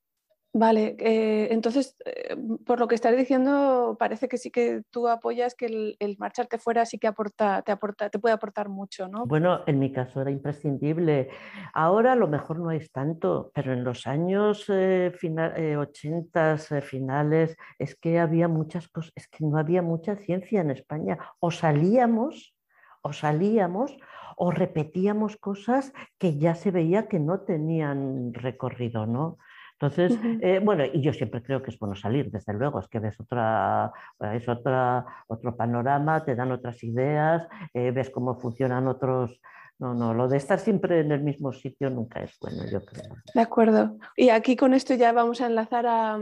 Vale, 0.55 0.95
eh, 0.99 1.47
entonces, 1.49 1.97
eh, 2.05 2.35
por 2.63 2.79
lo 2.79 2.87
que 2.87 2.93
estás 2.93 3.17
diciendo, 3.17 3.95
parece 3.97 4.27
que 4.27 4.37
sí 4.37 4.51
que 4.51 4.83
tú 4.91 5.07
apoyas 5.07 5.55
que 5.55 5.95
el, 5.99 6.15
marcharte 6.19 6.59
fuera 6.59 6.85
sí 6.85 6.99
que 6.99 7.07
aporta, 7.07 7.63
te, 7.63 7.71
aporta, 7.71 8.11
te 8.11 8.19
puede 8.19 8.35
aportar 8.35 8.69
mucho, 8.69 9.07
¿no? 9.07 9.25
Bueno, 9.25 9.61
en 9.65 9.79
mi 9.79 9.91
caso 9.91 10.21
era 10.21 10.29
imprescindible. 10.29 11.29
Ahora 11.73 12.11
a 12.11 12.15
lo 12.15 12.27
mejor 12.27 12.59
no 12.59 12.69
es 12.69 12.91
tanto, 12.91 13.51
pero 13.55 13.73
en 13.73 13.83
los 13.83 14.05
años 14.05 14.65
eh, 14.69 15.11
final, 15.17 15.55
80, 15.75 16.59
finales, 16.83 17.57
es 17.79 17.95
que 17.95 18.19
había 18.19 18.47
muchas 18.47 18.87
cosas, 18.87 19.11
es 19.15 19.27
que 19.27 19.43
no 19.43 19.57
había 19.57 19.81
mucha 19.81 20.17
ciencia 20.17 20.61
en 20.61 20.69
España. 20.69 21.17
O 21.39 21.49
salíamos, 21.49 22.55
o 23.01 23.11
salíamos, 23.11 23.97
o 24.37 24.51
repetíamos 24.51 25.35
cosas 25.37 25.93
que 26.19 26.37
ya 26.37 26.53
se 26.53 26.69
veía 26.69 27.07
que 27.07 27.19
no 27.19 27.39
tenían 27.39 28.35
recorrido, 28.35 29.07
¿no? 29.07 29.39
Entonces, 29.79 30.17
eh, 30.41 30.59
bueno, 30.63 30.83
y 30.85 31.01
yo 31.01 31.13
siempre 31.13 31.41
creo 31.41 31.61
que 31.61 31.71
es 31.71 31.79
bueno 31.79 31.95
salir, 31.95 32.31
desde 32.31 32.53
luego, 32.53 32.79
es 32.79 32.87
que 32.87 32.99
ves 32.99 33.19
otra, 33.19 33.91
es 34.33 34.47
otra, 34.47 35.05
otro 35.27 35.55
panorama, 35.55 36.23
te 36.23 36.35
dan 36.35 36.51
otras 36.51 36.83
ideas, 36.83 37.47
eh, 37.73 37.91
ves 37.91 38.09
cómo 38.09 38.39
funcionan 38.39 38.87
otros, 38.87 39.39
no, 39.79 39.93
no, 39.93 40.13
lo 40.13 40.27
de 40.27 40.37
estar 40.37 40.59
siempre 40.59 41.01
en 41.01 41.11
el 41.11 41.21
mismo 41.21 41.51
sitio 41.51 41.89
nunca 41.89 42.21
es 42.21 42.37
bueno, 42.39 42.63
yo 42.71 42.85
creo. 42.85 43.15
De 43.33 43.41
acuerdo. 43.41 43.97
Y 44.15 44.29
aquí 44.29 44.55
con 44.55 44.73
esto 44.73 44.93
ya 44.93 45.11
vamos 45.11 45.41
a 45.41 45.47
enlazar 45.47 45.85
a 45.87 46.19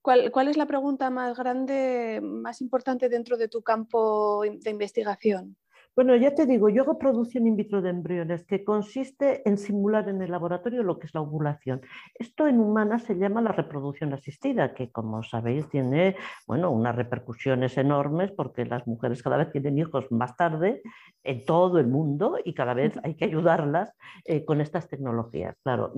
cuál, 0.00 0.30
cuál 0.30 0.48
es 0.48 0.56
la 0.56 0.66
pregunta 0.66 1.10
más 1.10 1.36
grande, 1.36 2.20
más 2.22 2.60
importante 2.60 3.08
dentro 3.08 3.36
de 3.36 3.48
tu 3.48 3.62
campo 3.62 4.42
de 4.42 4.70
investigación. 4.70 5.56
Bueno, 5.94 6.16
ya 6.16 6.34
te 6.34 6.46
digo, 6.46 6.70
yo 6.70 6.84
hago 6.84 6.98
producción 6.98 7.46
in 7.46 7.54
vitro 7.54 7.82
de 7.82 7.90
embriones 7.90 8.46
que 8.46 8.64
consiste 8.64 9.46
en 9.46 9.58
simular 9.58 10.08
en 10.08 10.22
el 10.22 10.30
laboratorio 10.30 10.82
lo 10.82 10.98
que 10.98 11.06
es 11.06 11.12
la 11.12 11.20
ovulación. 11.20 11.82
Esto 12.14 12.46
en 12.46 12.60
humanas 12.60 13.02
se 13.02 13.18
llama 13.18 13.42
la 13.42 13.52
reproducción 13.52 14.14
asistida, 14.14 14.72
que 14.72 14.90
como 14.90 15.22
sabéis 15.22 15.68
tiene 15.68 16.16
bueno, 16.46 16.70
unas 16.70 16.96
repercusiones 16.96 17.76
enormes 17.76 18.32
porque 18.32 18.64
las 18.64 18.86
mujeres 18.86 19.22
cada 19.22 19.36
vez 19.36 19.52
tienen 19.52 19.76
hijos 19.76 20.10
más 20.10 20.34
tarde 20.34 20.80
en 21.24 21.44
todo 21.44 21.78
el 21.78 21.88
mundo 21.88 22.38
y 22.42 22.54
cada 22.54 22.72
vez 22.72 22.98
hay 23.04 23.14
que 23.14 23.26
ayudarlas 23.26 23.92
eh, 24.24 24.46
con 24.46 24.62
estas 24.62 24.88
tecnologías. 24.88 25.56
Claro, 25.62 25.92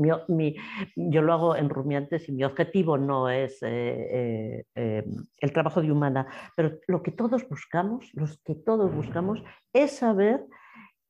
yo 0.97 1.23
lo 1.23 1.33
hago 1.33 1.55
en 1.55 1.69
rumiantes 1.69 2.29
y 2.29 2.33
mi 2.33 2.43
objetivo 2.43 2.99
no 2.99 3.31
es 3.31 3.63
eh, 3.63 4.65
eh, 4.75 5.05
el 5.39 5.53
trabajo 5.53 5.81
de 5.81 5.93
humana, 5.93 6.27
pero 6.57 6.79
lo 6.89 7.01
que 7.01 7.13
todos 7.13 7.49
buscamos, 7.49 8.11
los 8.15 8.39
que 8.43 8.57
todos 8.57 8.93
buscamos 8.93 9.41
es 9.85 9.97
saber 9.97 10.47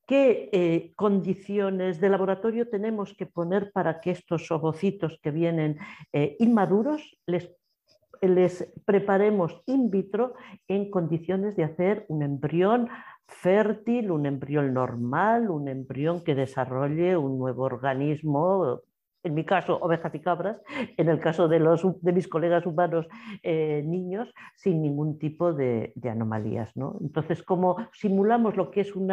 qué 0.07 0.51
eh, 0.53 0.93
condiciones 0.97 2.01
de 2.01 2.11
laboratorio 2.11 2.69
tenemos 2.69 3.15
que 3.15 3.27
poner 3.27 3.73
para 3.73 4.01
que 4.01 4.11
estos 4.11 4.51
ovocitos 4.51 5.19
que 5.23 5.31
vienen 5.31 5.79
eh, 6.13 6.37
inmaduros 6.39 7.19
les, 7.27 7.51
les 8.21 8.73
preparemos 8.85 9.63
in 9.67 9.91
vitro 9.91 10.35
en 10.69 10.91
condiciones 10.91 11.57
de 11.57 11.65
hacer 11.65 12.05
un 12.09 12.23
embrión 12.23 12.89
fértil, 13.27 14.11
un 14.11 14.27
embrión 14.27 14.75
normal, 14.75 15.51
un 15.51 15.69
embrión 15.69 16.23
que 16.23 16.35
desarrolle 16.35 17.17
un 17.17 17.39
nuevo 17.39 17.63
organismo 17.65 18.83
en 19.25 19.35
mi 19.35 19.45
caso, 19.45 19.79
ovejas 19.81 20.15
y 20.15 20.21
cabras, 20.21 20.61
en 20.97 21.09
el 21.09 21.19
caso 21.19 21.49
de, 21.49 21.59
los, 21.59 21.83
de 22.03 22.13
mis 22.13 22.29
colegas 22.29 22.67
humanos, 22.67 23.07
eh, 23.43 23.83
niños, 23.85 24.33
sin 24.55 24.83
ningún 24.83 25.19
tipo 25.19 25.53
de, 25.53 25.93
anomalías. 26.05 26.77
¿no? 26.77 26.99
Entonces, 27.01 27.43
como 27.43 27.77
simulamos 27.93 28.57
lo 28.57 28.71
que 28.71 28.83
es 28.83 28.95
un 28.95 29.11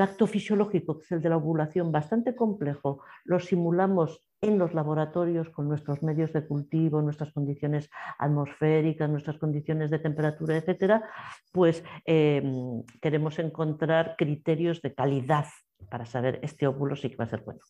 acto 0.00 0.26
fisiológico, 0.26 0.98
que 0.98 1.04
es 1.04 1.12
el 1.12 1.22
de 1.22 1.28
la 1.28 1.36
ovulación, 1.36 1.92
bastante 1.92 2.34
complejo, 2.34 3.02
lo 3.24 3.38
simulamos 3.38 4.26
en 4.40 4.58
los 4.58 4.74
laboratorios 4.74 5.50
con 5.50 5.68
nuestros 5.68 6.02
medios 6.02 6.32
de 6.32 6.44
cultivo, 6.46 7.00
nuestras 7.00 7.32
condiciones 7.32 7.88
atmosféricas, 8.18 9.08
nuestras 9.08 9.38
condiciones 9.38 9.90
de 9.90 10.00
temperatura, 10.00 10.56
etcétera, 10.56 11.08
pues 11.52 11.84
em, 12.06 12.82
queremos 13.00 13.38
encontrar 13.38 14.16
criterios 14.18 14.82
de 14.82 14.94
calidad 14.94 15.46
para 15.88 16.06
saber 16.06 16.40
este 16.42 16.66
óvulo 16.66 16.96
sí 16.96 17.10
que 17.10 17.16
va 17.16 17.24
a 17.24 17.28
ser 17.28 17.42
bueno. 17.42 17.60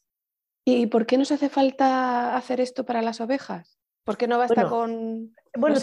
¿Y 0.65 0.87
por 0.87 1.07
qué 1.07 1.19
nos 1.19 1.33
hace 1.33 1.49
falta 1.49 2.37
hacer 2.37 2.61
esto 2.61 2.85
para 2.85 3.03
las 3.03 3.21
ovejas? 3.21 3.79
¿Por 4.05 4.17
qué 4.17 4.27
no 4.27 4.39
basta 4.39 4.69
con... 4.69 5.35
Bueno, 5.57 5.77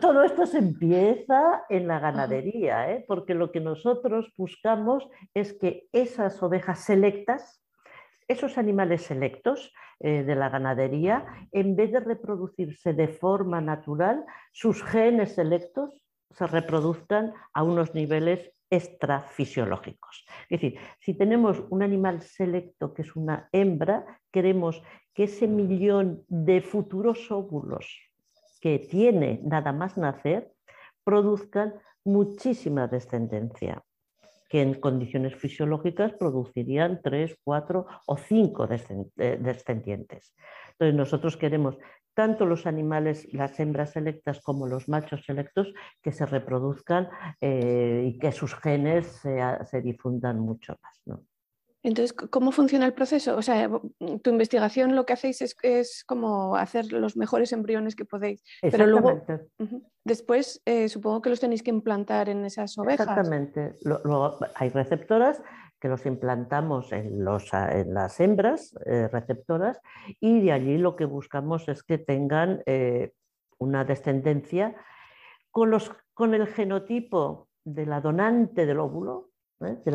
todo, 0.00 0.22
esto, 0.22 0.46
se 0.46 0.58
empieza 0.58 1.64
en 1.68 1.88
la 1.88 1.98
ganadería, 1.98 2.92
¿eh? 2.92 3.04
porque 3.08 3.34
lo 3.34 3.50
que 3.50 3.60
nosotros 3.60 4.32
buscamos 4.36 5.08
es 5.34 5.54
que 5.54 5.88
esas 5.92 6.40
ovejas 6.42 6.80
selectas, 6.80 7.64
esos 8.28 8.58
animales 8.58 9.02
selectos 9.02 9.72
eh, 10.00 10.22
de 10.22 10.34
la 10.36 10.48
ganadería, 10.48 11.24
en 11.50 11.74
vez 11.74 11.92
de 11.92 12.00
reproducirse 12.00 12.92
de 12.92 13.08
forma 13.08 13.60
natural, 13.60 14.24
sus 14.52 14.84
genes 14.84 15.34
selectos 15.34 16.02
se 16.30 16.46
reproduzcan 16.46 17.32
a 17.54 17.62
unos 17.62 17.94
niveles 17.94 18.52
extrafisiológicos. 18.70 20.26
Es 20.48 20.60
decir, 20.60 20.78
si 20.98 21.14
tenemos 21.14 21.62
un 21.70 21.82
animal 21.82 22.22
selecto 22.22 22.92
que 22.92 23.02
es 23.02 23.14
una 23.16 23.48
hembra, 23.52 24.20
queremos 24.30 24.82
que 25.14 25.24
ese 25.24 25.46
millón 25.46 26.24
de 26.28 26.60
futuros 26.60 27.30
óvulos 27.30 27.98
que 28.60 28.78
tiene 28.78 29.40
nada 29.44 29.72
más 29.72 29.96
nacer 29.96 30.52
produzcan 31.04 31.74
muchísima 32.04 32.86
descendencia, 32.86 33.82
que 34.48 34.62
en 34.62 34.74
condiciones 34.74 35.34
fisiológicas 35.36 36.12
producirían 36.14 37.00
tres, 37.02 37.36
cuatro 37.42 37.86
o 38.06 38.16
cinco 38.16 38.68
eh, 38.68 39.38
descendientes. 39.40 40.34
Entonces 40.72 40.94
nosotros 40.94 41.36
queremos 41.36 41.76
tanto 42.16 42.46
los 42.46 42.66
animales, 42.66 43.28
las 43.34 43.60
hembras 43.60 43.92
selectas 43.92 44.40
como 44.40 44.66
los 44.66 44.88
machos 44.88 45.22
selectos, 45.26 45.72
que 46.02 46.12
se 46.12 46.24
reproduzcan 46.24 47.08
eh, 47.42 48.04
y 48.08 48.18
que 48.18 48.32
sus 48.32 48.54
genes 48.54 49.06
se, 49.06 49.82
difundan 49.82 50.40
mucho 50.40 50.76
más. 50.82 51.20
Entonces, 51.82 52.14
¿cómo 52.14 52.50
funciona 52.50 52.86
el 52.86 52.94
proceso? 52.94 53.36
O 53.36 53.42
sea, 53.42 53.70
tu 54.22 54.30
investigación 54.30 54.96
lo 54.96 55.04
que 55.06 55.12
hacéis 55.12 55.54
es, 55.62 56.04
como 56.04 56.56
hacer 56.56 56.90
los 56.92 57.16
mejores 57.16 57.52
embriones 57.52 57.94
que 57.94 58.04
podéis. 58.04 58.42
Pero 58.60 58.86
luego, 58.86 59.22
después, 60.04 60.62
eh, 60.64 60.88
supongo 60.88 61.22
que 61.22 61.30
los 61.30 61.38
tenéis 61.38 61.62
que 61.62 61.70
implantar 61.70 62.28
en 62.30 62.44
esas 62.44 62.76
ovejas. 62.78 63.06
Exactamente. 63.06 63.76
Luego 63.84 64.38
hay 64.56 64.70
receptoras 64.70 65.40
que 65.80 65.88
los 65.88 66.06
implantamos 66.06 66.92
en, 66.92 67.24
las 67.24 68.20
hembras 68.20 68.74
eh, 68.86 69.08
receptoras 69.08 69.80
y 70.20 70.40
de 70.40 70.52
allí 70.52 70.78
lo 70.78 70.96
que 70.96 71.04
buscamos 71.04 71.68
es 71.68 71.82
que 71.82 71.98
tengan 71.98 72.62
eh, 72.66 73.12
una 73.58 73.84
descendencia 73.84 74.74
con, 75.50 76.34
el 76.34 76.46
genotipo 76.46 77.48
de 77.64 77.86
la 77.86 78.00
donante 78.00 78.66
del 78.66 78.78
óvulo, 78.78 79.30
¿eh? 79.60 79.78
de, 79.84 79.90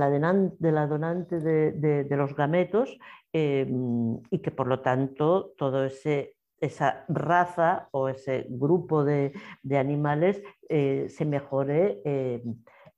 la 0.72 0.88
donante 0.88 1.40
de, 1.40 2.16
los 2.16 2.36
gametos 2.36 2.98
y 3.34 4.40
que 4.40 4.52
por 4.52 4.68
lo 4.68 4.82
tanto 4.82 5.54
todo 5.58 5.86
ese 5.86 6.36
esa 6.60 7.06
raza 7.08 7.88
o 7.92 8.08
ese 8.08 8.46
grupo 8.48 9.04
de, 9.04 9.34
animales 9.72 10.44
se, 10.70 11.26
mejore, 11.26 12.02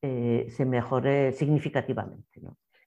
se 0.02 0.66
mejore 0.66 1.32
significativamente. 1.32 2.42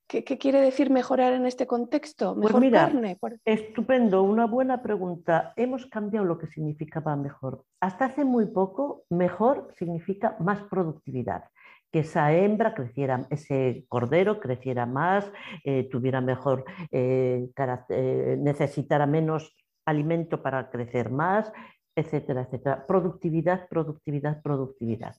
¿Qué, 0.09 0.23
quiere 0.23 0.61
decir 0.61 0.91
mejorar 0.91 1.33
en 1.33 1.47
este 1.47 1.67
contexto? 1.67 2.35
Pues 2.35 2.55
¿Mejor 2.55 2.71
carne? 2.71 3.19
Estupendo, 3.45 4.23
una 4.23 4.47
buena 4.47 4.81
pregunta. 4.81 5.53
Hemos 5.57 5.87
cambiado 5.87 6.25
lo 6.25 6.39
que 6.39 6.47
significaba 6.47 7.17
mejor. 7.17 7.65
Hasta 7.81 8.05
hace 8.05 8.25
muy 8.25 8.47
poco, 8.47 9.05
mejor 9.11 9.73
significa 9.77 10.37
más 10.39 10.63
productividad 10.65 11.45
que 11.93 12.01
esa 12.01 12.33
hembra 12.33 12.75
creciera, 12.75 13.27
ese 13.31 13.85
cordero 13.89 14.41
creciera 14.41 14.87
más, 14.87 15.31
eh, 15.65 15.89
tuviera 15.91 16.21
mejor, 16.21 16.65
eh, 16.91 17.49
eh, 17.89 18.37
necesitara 18.39 19.07
menos 19.07 19.57
alimento 19.87 20.43
para 20.43 20.69
crecer 20.69 21.11
más, 21.11 21.53
etcétera, 21.97 22.43
etcétera. 22.43 22.85
Productividad, 22.87 23.69
productividad, 23.69 24.43
productividad. 24.43 25.17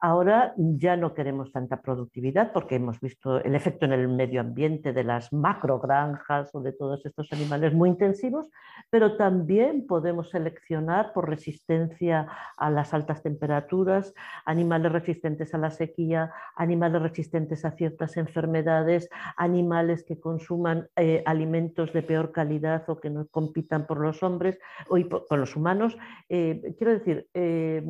Ahora 0.00 0.54
ya 0.56 0.96
no 0.96 1.14
queremos 1.14 1.52
tanta 1.52 1.80
productividad 1.80 2.52
porque 2.52 2.76
hemos 2.76 3.00
visto 3.00 3.42
el 3.42 3.54
efecto 3.54 3.86
en 3.86 3.92
el 3.92 4.08
medio 4.08 4.40
ambiente 4.40 4.92
de 4.92 5.04
las 5.04 5.32
macrogranjas 5.32 6.54
o 6.54 6.60
de 6.60 6.72
todos 6.72 7.04
estos 7.06 7.32
animales 7.32 7.72
muy 7.72 7.88
intensivos, 7.88 8.46
pero 8.90 9.16
también 9.16 9.86
podemos 9.86 10.30
seleccionar 10.30 11.12
por 11.12 11.28
resistencia 11.28 12.28
a 12.56 12.70
las 12.70 12.92
altas 12.92 13.22
temperaturas, 13.22 14.14
animales 14.44 14.92
resistentes 14.92 15.54
a 15.54 15.58
la 15.58 15.70
sequía, 15.70 16.32
animales 16.56 17.02
resistentes 17.02 17.64
a 17.64 17.70
ciertas 17.72 18.16
enfermedades, 18.16 19.08
animales 19.36 20.04
que 20.04 20.20
consuman 20.20 20.88
eh, 20.96 21.22
alimentos 21.26 21.92
de 21.92 22.02
peor 22.02 22.32
calidad 22.32 22.84
o 22.88 23.00
que 23.00 23.10
no 23.10 23.26
compitan 23.28 23.86
por 23.86 24.00
los 24.00 24.22
hombres 24.22 24.58
o 24.88 24.96
con 25.28 25.40
los 25.40 25.56
humanos. 25.56 25.96
Eh, 26.28 26.74
quiero 26.78 26.92
decir, 26.92 27.28
eh, 27.34 27.82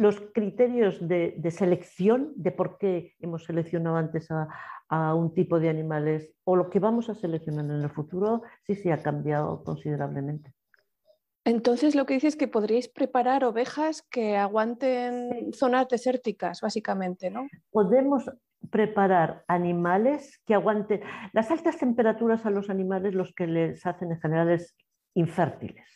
los 0.00 0.18
criterios 0.32 1.06
de, 1.06 1.50
selección, 1.50 2.32
de 2.34 2.52
por 2.52 2.78
qué 2.78 3.14
hemos 3.20 3.44
seleccionado 3.44 3.96
antes 3.96 4.28
a, 4.30 4.48
un 5.14 5.34
tipo 5.34 5.60
de 5.60 5.68
animales 5.68 6.32
o 6.42 6.56
lo 6.56 6.68
que 6.68 6.80
vamos 6.80 7.08
a 7.10 7.14
seleccionar 7.14 7.66
en 7.66 7.82
el 7.82 7.90
futuro, 7.90 8.42
sí 8.62 8.74
se 8.74 8.92
ha 8.92 9.00
cambiado 9.02 9.62
considerablemente. 9.62 10.52
Entonces 11.44 11.94
lo 11.94 12.06
que 12.06 12.14
dices 12.14 12.34
es 12.34 12.36
que 12.36 12.48
podríais 12.48 12.88
preparar 12.88 13.44
ovejas 13.44 14.02
que 14.02 14.36
aguanten 14.36 15.52
zonas 15.52 15.86
desérticas, 15.88 16.60
básicamente, 16.60 17.30
¿no? 17.30 17.46
Podemos 17.70 18.28
preparar 18.70 19.44
animales 19.46 20.42
que 20.44 20.54
aguanten. 20.54 21.02
Las 21.32 21.50
altas 21.50 21.78
temperaturas 21.78 22.44
a 22.46 22.50
los 22.50 22.68
animales 22.68 23.14
los 23.14 23.32
que 23.32 23.46
les 23.46 23.86
hacen 23.86 24.10
en 24.10 24.20
general 24.20 24.50
es 24.50 24.74
infértiles. 25.14 25.86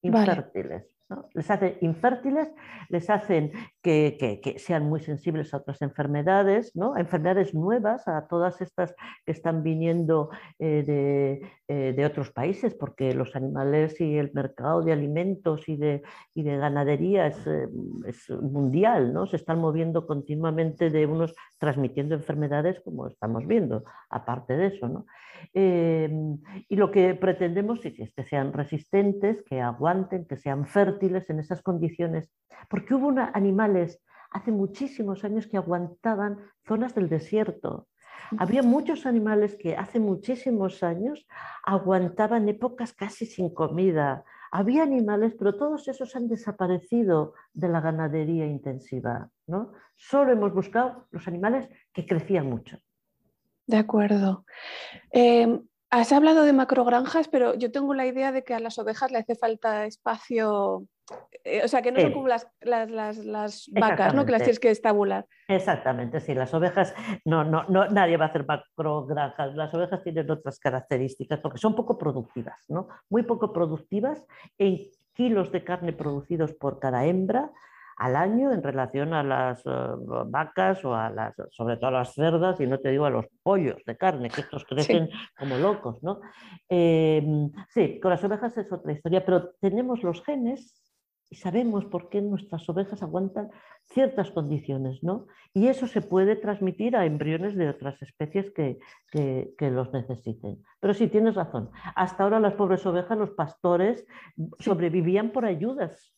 Infértiles 0.00 0.99
les 1.34 1.50
hacen 1.50 1.76
infértiles, 1.80 2.52
les 2.88 3.08
hacen 3.10 3.52
que, 3.82 4.54
sean 4.58 4.88
muy 4.88 5.00
sensibles 5.00 5.52
a 5.52 5.58
otras 5.58 5.82
enfermedades, 5.82 6.74
¿no? 6.76 6.94
a 6.94 7.00
enfermedades 7.00 7.54
nuevas, 7.54 8.06
a 8.08 8.26
todas 8.28 8.60
estas 8.60 8.94
que 9.24 9.32
están 9.32 9.62
viniendo 9.62 10.30
eh, 10.58 11.40
eh, 11.68 11.92
de, 11.96 12.06
otros 12.06 12.30
países, 12.30 12.74
porque 12.74 13.14
los 13.14 13.34
animales 13.36 14.00
y 14.00 14.18
el 14.18 14.30
mercado 14.32 14.82
de 14.82 14.92
alimentos 14.92 15.68
y 15.68 15.76
de, 15.76 16.02
de 16.34 16.56
ganadería 16.56 17.26
es, 17.26 17.46
eh, 17.46 17.68
es, 18.06 18.30
mundial, 18.30 19.12
¿no? 19.12 19.26
se 19.26 19.36
están 19.36 19.58
moviendo 19.60 20.06
continuamente 20.06 20.90
de 20.90 21.06
unos 21.06 21.34
transmitiendo 21.58 22.14
enfermedades 22.14 22.80
como 22.80 23.06
estamos 23.06 23.46
viendo, 23.46 23.84
aparte 24.08 24.56
de 24.56 24.66
eso. 24.68 24.88
¿no? 24.88 25.06
Y 25.54 26.76
lo 26.76 26.90
que 26.90 27.14
pretendemos 27.14 27.84
es 27.84 28.12
que 28.12 28.24
sean 28.24 28.52
resistentes, 28.52 29.42
que 29.42 29.60
aguanten, 29.60 30.26
que 30.26 30.36
sean 30.36 30.66
fértiles 30.66 30.99
en 31.02 31.38
esas 31.38 31.62
condiciones, 31.62 32.30
porque 32.68 32.94
hubo 32.94 33.12
animales 33.32 34.00
hace 34.30 34.52
muchísimos 34.52 35.24
años 35.24 35.46
que 35.46 35.56
aguantaban 35.56 36.38
zonas 36.66 36.94
del 36.94 37.08
desierto. 37.08 37.88
Había 38.38 38.62
muchos 38.62 39.06
animales 39.06 39.56
que 39.56 39.76
hace 39.76 39.98
muchísimos 39.98 40.82
años 40.82 41.26
aguantaban 41.64 42.48
épocas 42.48 42.92
casi 42.92 43.26
sin 43.26 43.52
comida. 43.52 44.24
Había 44.52 44.84
animales, 44.84 45.34
pero 45.36 45.56
todos 45.56 45.88
esos 45.88 46.14
han 46.14 46.28
desaparecido 46.28 47.34
de 47.52 47.68
la 47.68 47.80
ganadería 47.80 48.46
intensiva. 48.46 49.30
¿no? 49.46 49.72
Solo 49.96 50.32
hemos 50.32 50.52
buscado 50.52 51.08
los 51.10 51.26
animales 51.26 51.68
que 51.92 52.06
crecían 52.06 52.48
mucho. 52.48 52.78
De 53.66 53.78
acuerdo. 53.78 54.44
Em, 55.12 55.62
has 55.90 56.12
hablado 56.12 56.44
de 56.44 56.52
macrogranjas, 56.52 57.28
pero 57.28 57.54
yo 57.54 57.72
tengo 57.72 57.94
la 57.94 58.06
idea 58.06 58.32
de 58.32 58.44
que 58.44 58.54
a 58.54 58.60
las 58.60 58.78
ovejas 58.78 59.10
le 59.10 59.18
hace 59.18 59.34
falta 59.34 59.86
espacio, 59.86 60.84
eh, 61.44 61.62
o 61.64 61.68
sea, 61.68 61.82
que 61.82 61.90
no 61.90 62.00
son 62.00 62.12
como 62.12 62.28
las, 62.28 62.46
vacas, 63.72 64.14
¿no? 64.14 64.24
que 64.24 64.32
las 64.32 64.42
tienes 64.42 64.60
que 64.60 64.70
estabular. 64.70 65.26
Exactamente, 65.48 66.20
sí, 66.20 66.32
las 66.34 66.54
ovejas, 66.54 66.94
no, 67.24 67.42
no, 67.42 67.64
no, 67.64 67.88
nadie 67.88 68.16
va 68.16 68.26
a 68.26 68.28
hacer 68.28 68.46
macrogranjas, 68.46 69.54
las 69.56 69.74
ovejas 69.74 70.02
tienen 70.04 70.30
otras 70.30 70.60
características 70.60 71.40
porque 71.40 71.58
son 71.58 71.74
poco 71.74 71.98
productivas, 71.98 72.64
¿no? 72.68 72.88
muy 73.08 73.24
poco 73.24 73.52
productivas 73.52 74.24
en 74.58 74.78
kilos 75.14 75.50
de 75.50 75.64
carne 75.64 75.92
producidos 75.92 76.52
por 76.52 76.78
cada 76.78 77.04
hembra 77.04 77.50
al 78.00 78.16
año 78.16 78.50
en 78.50 78.62
relación 78.62 79.12
a 79.12 79.22
las 79.22 79.60
eh, 79.66 79.70
vacas 80.26 80.82
o 80.86 80.94
a 80.94 81.10
las, 81.10 81.34
sobre 81.50 81.76
todo 81.76 81.88
a 81.88 81.98
las 81.98 82.14
cerdas, 82.14 82.58
y 82.58 82.66
no 82.66 82.78
te 82.78 82.88
digo 82.88 83.04
a 83.04 83.10
los 83.10 83.26
pollos 83.42 83.76
de 83.84 83.94
carne, 83.98 84.30
que 84.30 84.40
estos 84.40 84.64
crecen 84.64 85.10
como 85.38 85.58
locos, 85.58 86.02
¿no? 86.02 86.22
Em, 86.66 87.52
sí, 87.68 88.00
con 88.00 88.10
las 88.10 88.24
ovejas 88.24 88.56
es 88.56 88.72
otra 88.72 88.92
historia, 88.92 89.22
pero 89.22 89.50
tenemos 89.60 90.02
los 90.02 90.24
genes 90.24 90.82
y 91.28 91.36
sabemos 91.36 91.84
por 91.84 92.08
qué 92.08 92.22
nuestras 92.22 92.66
ovejas 92.70 93.02
aguantan 93.02 93.50
ciertas 93.84 94.30
condiciones, 94.30 95.02
¿no? 95.02 95.26
Y 95.52 95.66
eso 95.66 95.86
se 95.86 96.00
puede 96.00 96.36
transmitir 96.36 96.96
a 96.96 97.04
embriones 97.04 97.54
de 97.54 97.68
otras 97.68 98.00
especies 98.00 98.50
que, 98.52 98.78
que, 99.12 99.70
los 99.70 99.92
necesiten. 99.92 100.64
Pero 100.80 100.94
sí, 100.94 101.08
tienes 101.08 101.34
razón. 101.34 101.70
Hasta 101.94 102.24
ahora 102.24 102.40
las 102.40 102.54
pobres 102.54 102.84
ovejas, 102.86 103.18
los 103.18 103.32
pastores, 103.32 104.06
sobrevivían 104.58 105.32
por 105.32 105.44
ayudas 105.44 106.14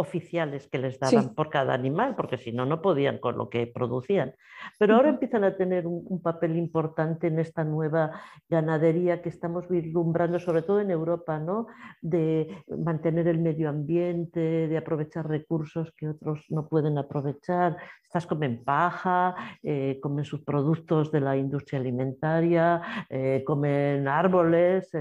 oficiales 0.00 0.66
que 0.68 0.78
les 0.78 0.98
daban 0.98 1.34
por 1.34 1.50
cada 1.50 1.74
animal, 1.74 2.16
porque 2.16 2.38
si 2.38 2.52
no, 2.52 2.64
no 2.64 2.80
podían 2.80 3.18
con 3.18 3.36
lo 3.36 3.48
que 3.48 3.66
producían. 3.66 4.34
Pero 4.78 4.96
ahora 4.96 5.10
empiezan 5.10 5.44
a 5.44 5.56
tener 5.56 5.86
un, 5.86 6.20
papel 6.22 6.56
importante 6.56 7.28
en 7.28 7.38
esta 7.38 7.64
nueva 7.64 8.10
ganadería 8.48 9.22
que 9.22 9.28
estamos 9.28 9.68
vislumbrando, 9.68 10.38
sobre 10.38 10.62
todo 10.62 10.80
en 10.80 10.90
Europa, 10.90 11.38
¿no? 11.38 11.66
de 12.02 12.64
mantener 12.78 13.26
el 13.28 13.38
medio 13.38 13.68
ambiente, 13.68 14.40
de 14.68 14.76
aprovechar 14.76 15.28
recursos 15.28 15.92
que 15.96 16.08
otros 16.08 16.44
no 16.50 16.66
pueden 16.68 16.98
aprovechar. 16.98 17.76
Estas 18.02 18.26
comen 18.26 18.64
paja, 18.64 19.34
eh, 19.62 19.98
comen 20.02 20.24
sus 20.24 20.42
productos 20.42 21.12
de 21.12 21.20
la 21.20 21.36
industria 21.36 21.78
alimentaria, 21.80 23.06
eh, 23.08 23.42
comen 23.46 24.08
árboles. 24.08 24.90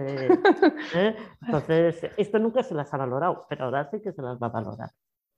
Eh, 0.96 1.16
Entonces, 1.46 2.10
esto 2.18 2.40
nunca 2.40 2.64
se 2.64 2.74
las 2.74 2.92
ha 2.94 2.98
valorado, 2.98 3.46
pero 3.50 3.66
ahora 3.66 3.90
sí 3.92 4.02
que 4.02 4.12
se 4.12 4.22
las 4.22 4.42
va 4.42 4.48
a 4.48 4.50
valorar. 4.50 4.89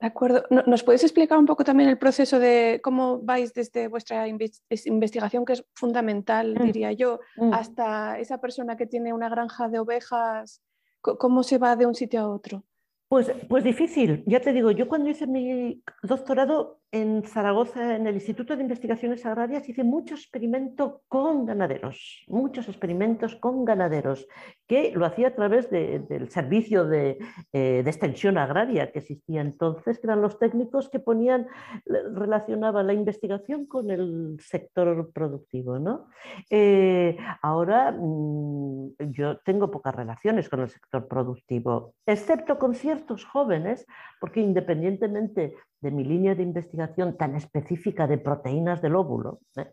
De 0.01 0.07
acuerdo. 0.07 0.43
¿Nos 0.49 0.81
podéis 0.81 1.03
explicar 1.03 1.37
un 1.37 1.45
poco 1.45 1.63
también 1.63 1.87
el 1.87 1.99
proceso 1.99 2.39
de 2.39 2.81
cómo 2.83 3.19
vais 3.21 3.53
desde 3.53 3.87
vuestra 3.87 4.27
investigación, 4.27 5.45
que 5.45 5.53
es 5.53 5.65
fundamental, 5.75 6.55
mm. 6.55 6.63
diría 6.63 6.91
yo, 6.91 7.19
mm. 7.37 7.53
hasta 7.53 8.17
esa 8.17 8.39
persona 8.39 8.75
que 8.75 8.87
tiene 8.87 9.13
una 9.13 9.29
granja 9.29 9.69
de 9.69 9.77
ovejas? 9.77 10.63
¿Cómo 11.01 11.43
se 11.43 11.59
va 11.59 11.75
de 11.75 11.85
un 11.85 11.93
sitio 11.93 12.19
a 12.21 12.29
otro? 12.29 12.63
Pues, 13.09 13.31
pues 13.47 13.63
difícil. 13.63 14.23
Ya 14.25 14.39
te 14.39 14.53
digo, 14.53 14.71
yo 14.71 14.87
cuando 14.87 15.09
hice 15.09 15.27
mi 15.27 15.83
doctorado 16.01 16.80
en 16.91 17.23
Zaragoza, 17.23 17.95
en 17.95 18.05
el 18.05 18.15
Instituto 18.15 18.55
de 18.55 18.63
Investigaciones 18.63 19.25
Agrarias, 19.25 19.67
hice 19.69 19.83
mucho 19.83 20.15
experimento 20.15 21.01
con 21.07 21.45
ganaderos, 21.45 22.25
muchos 22.27 22.67
experimentos 22.67 23.35
con 23.35 23.63
ganaderos, 23.63 24.27
que 24.67 24.91
lo 24.93 25.05
hacía 25.05 25.29
a 25.29 25.35
través 25.35 25.69
del 25.69 26.29
servicio 26.29 26.85
de, 26.85 27.17
eh, 27.53 27.81
de, 27.83 27.89
extensión 27.89 28.37
agraria 28.37 28.91
que 28.91 28.99
existía 28.99 29.41
entonces, 29.41 29.99
que 29.99 30.07
eran 30.07 30.21
los 30.21 30.37
técnicos 30.37 30.89
que 30.89 30.99
ponían, 30.99 31.47
relacionaban 31.85 32.87
la 32.87 32.93
investigación 32.93 33.65
con 33.65 33.89
el 33.89 34.37
sector 34.41 35.11
productivo. 35.13 35.79
¿no? 35.79 36.07
Eh, 36.49 37.17
ahora 37.41 37.91
mm, 37.91 38.95
yo 39.11 39.37
tengo 39.39 39.71
pocas 39.71 39.95
relaciones 39.95 40.49
con 40.49 40.59
el 40.59 40.69
sector 40.69 41.07
productivo, 41.07 41.95
excepto 42.05 42.57
con 42.57 42.75
ciertos 42.75 43.23
jóvenes, 43.25 43.85
porque 44.19 44.41
independientemente 44.41 45.55
de 45.81 45.91
mi 45.91 46.03
línea 46.03 46.35
de 46.35 46.43
investigación 46.43 47.17
tan 47.17 47.35
específica 47.35 48.07
de 48.07 48.17
proteínas 48.17 48.81
del 48.81 48.95
óvulo, 48.95 49.39
¿eh? 49.57 49.71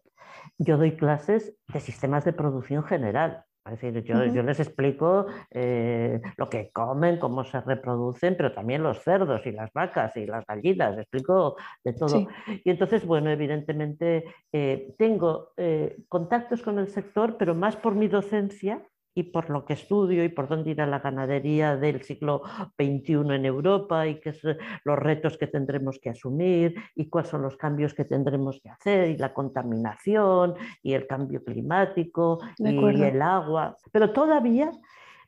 yo 0.58 0.76
doy 0.76 0.96
clases 0.96 1.54
de 1.72 1.80
sistemas 1.80 2.24
de 2.24 2.32
producción 2.32 2.82
general. 2.84 3.44
Es 3.70 3.82
decir, 3.82 4.02
yo, 4.02 4.42
les 4.42 4.60
explico 4.60 5.26
eh, 5.50 6.22
lo 6.38 6.48
que 6.48 6.70
comen, 6.70 7.18
cómo 7.18 7.44
se 7.44 7.60
reproducen, 7.60 8.34
pero 8.34 8.52
también 8.52 8.82
los 8.82 9.02
cerdos 9.02 9.44
y 9.44 9.52
las 9.52 9.70
vacas 9.74 10.16
y 10.16 10.24
las 10.24 10.46
gallinas, 10.46 10.96
explico 10.96 11.56
de 11.84 11.92
todo. 11.92 12.28
Y 12.64 12.70
entonces, 12.70 13.04
bueno, 13.04 13.28
evidentemente 13.28 14.24
eh, 14.52 14.94
tengo 14.96 15.52
contactos 16.08 16.62
con 16.62 16.78
el 16.78 16.88
sector, 16.88 17.36
pero 17.36 17.54
más 17.54 17.76
por 17.76 17.94
mi 17.94 18.08
docencia 18.08 18.82
y 19.18 19.24
por 19.24 19.50
lo 19.50 19.64
que 19.64 19.72
estudio 19.72 20.22
y 20.22 20.28
por 20.28 20.46
dónde 20.46 20.70
irá 20.70 20.86
la 20.86 21.00
ganadería 21.00 21.76
del 21.76 22.02
siglo 22.02 22.42
XXI 22.80 23.34
en 23.34 23.46
Europa 23.46 24.06
y 24.06 24.20
qué 24.20 24.32
son 24.32 24.56
los 24.84 24.96
retos 24.96 25.36
que 25.36 25.48
tendremos 25.48 25.98
que 25.98 26.10
asumir 26.10 26.76
y 26.94 27.08
cuáles 27.08 27.30
son 27.30 27.42
los 27.42 27.56
cambios 27.56 27.94
que 27.94 28.04
tendremos 28.04 28.60
que 28.62 28.70
hacer 28.70 29.10
y 29.10 29.16
la 29.16 29.34
contaminación 29.34 30.54
y 30.84 30.92
el 30.92 31.08
cambio 31.08 31.42
climático 31.42 32.38
y 32.58 33.02
el 33.02 33.20
agua. 33.20 33.76
Pero 33.90 34.12
todavía 34.12 34.70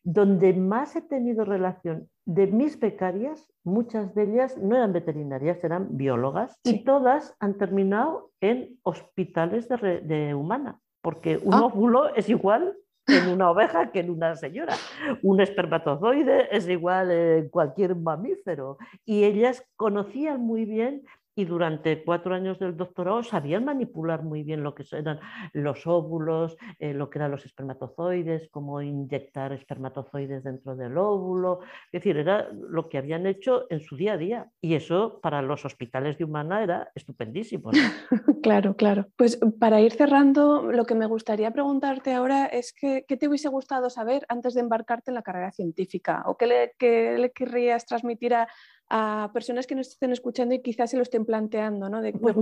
donde 0.04 0.52
más 0.52 0.94
he 0.94 1.02
tenido 1.02 1.44
relación 1.44 2.08
de 2.24 2.46
mis 2.46 2.78
becarias, 2.78 3.52
muchas 3.64 4.14
de 4.14 4.22
ellas 4.22 4.56
no 4.56 4.76
eran 4.76 4.92
veterinarias, 4.92 5.64
eran 5.64 5.96
biólogas 5.96 6.56
y 6.62 6.84
todas 6.84 7.34
han 7.40 7.58
terminado 7.58 8.30
en 8.40 8.78
hospitales 8.84 9.68
de, 9.68 10.32
humana, 10.32 10.78
porque 11.02 11.38
un 11.42 11.54
ah. 11.54 11.64
óvulo 11.64 12.14
es 12.14 12.28
igual 12.28 12.76
en 13.06 13.28
una 13.28 13.50
oveja 13.50 13.90
que 13.90 14.00
en 14.00 14.10
una 14.10 14.36
señora. 14.36 14.74
Un 15.22 15.40
espermatozoide 15.40 16.54
es 16.54 16.68
igual 16.68 17.10
en 17.10 17.48
cualquier 17.48 17.96
mamífero. 17.96 18.78
Y 19.04 19.24
ellas 19.24 19.64
conocían 19.76 20.40
muy 20.40 20.64
bien 20.64 21.04
y 21.40 21.46
durante 21.46 22.04
cuatro 22.04 22.34
años 22.34 22.58
del 22.58 22.76
doctorado 22.76 23.22
sabían 23.22 23.64
manipular 23.64 24.22
muy 24.22 24.42
bien 24.42 24.62
lo 24.62 24.74
que 24.74 24.84
eran 24.92 25.20
los 25.54 25.86
óvulos, 25.86 26.56
eh, 26.78 26.92
lo 26.92 27.08
que 27.08 27.18
eran 27.18 27.30
los 27.30 27.46
espermatozoides, 27.46 28.48
cómo 28.50 28.82
inyectar 28.82 29.54
espermatozoides 29.54 30.44
dentro 30.44 30.76
del 30.76 30.98
óvulo. 30.98 31.60
Es 31.86 32.02
decir, 32.02 32.18
era 32.18 32.50
lo 32.52 32.90
que 32.90 32.98
habían 32.98 33.26
hecho 33.26 33.66
en 33.70 33.80
su 33.80 33.96
día 33.96 34.12
a 34.12 34.16
día. 34.18 34.50
Y 34.60 34.74
eso 34.74 35.18
para 35.22 35.40
los 35.40 35.64
hospitales 35.64 36.18
de 36.18 36.24
humana 36.24 36.62
era 36.62 36.90
estupendísimo. 36.94 37.70
claro, 38.42 38.76
claro. 38.76 39.06
Pues 39.16 39.38
para 39.58 39.80
ir 39.80 39.92
cerrando, 39.92 40.70
lo 40.70 40.84
que 40.84 40.94
me 40.94 41.06
gustaría 41.06 41.50
preguntarte 41.52 42.12
ahora 42.12 42.44
es 42.44 42.74
que, 42.74 43.06
qué 43.08 43.16
te 43.16 43.28
hubiese 43.28 43.48
gustado 43.48 43.88
saber 43.88 44.26
antes 44.28 44.52
de 44.52 44.60
embarcarte 44.60 45.10
en 45.10 45.14
la 45.14 45.22
carrera 45.22 45.52
científica 45.52 46.22
o 46.26 46.36
qué 46.36 46.46
le, 46.46 46.72
qué 46.78 47.16
le 47.16 47.32
querrías 47.32 47.86
transmitir 47.86 48.34
a 48.34 48.46
a 48.90 49.30
personas 49.32 49.68
que 49.68 49.76
nos 49.76 49.88
estén 49.88 50.10
escuchando 50.10 50.52
y 50.52 50.60
quizás 50.60 50.90
se 50.90 50.96
lo 50.96 51.04
estén 51.04 51.24
planteando, 51.24 51.88
¿no? 51.88 52.02
De, 52.02 52.12
pues 52.12 52.34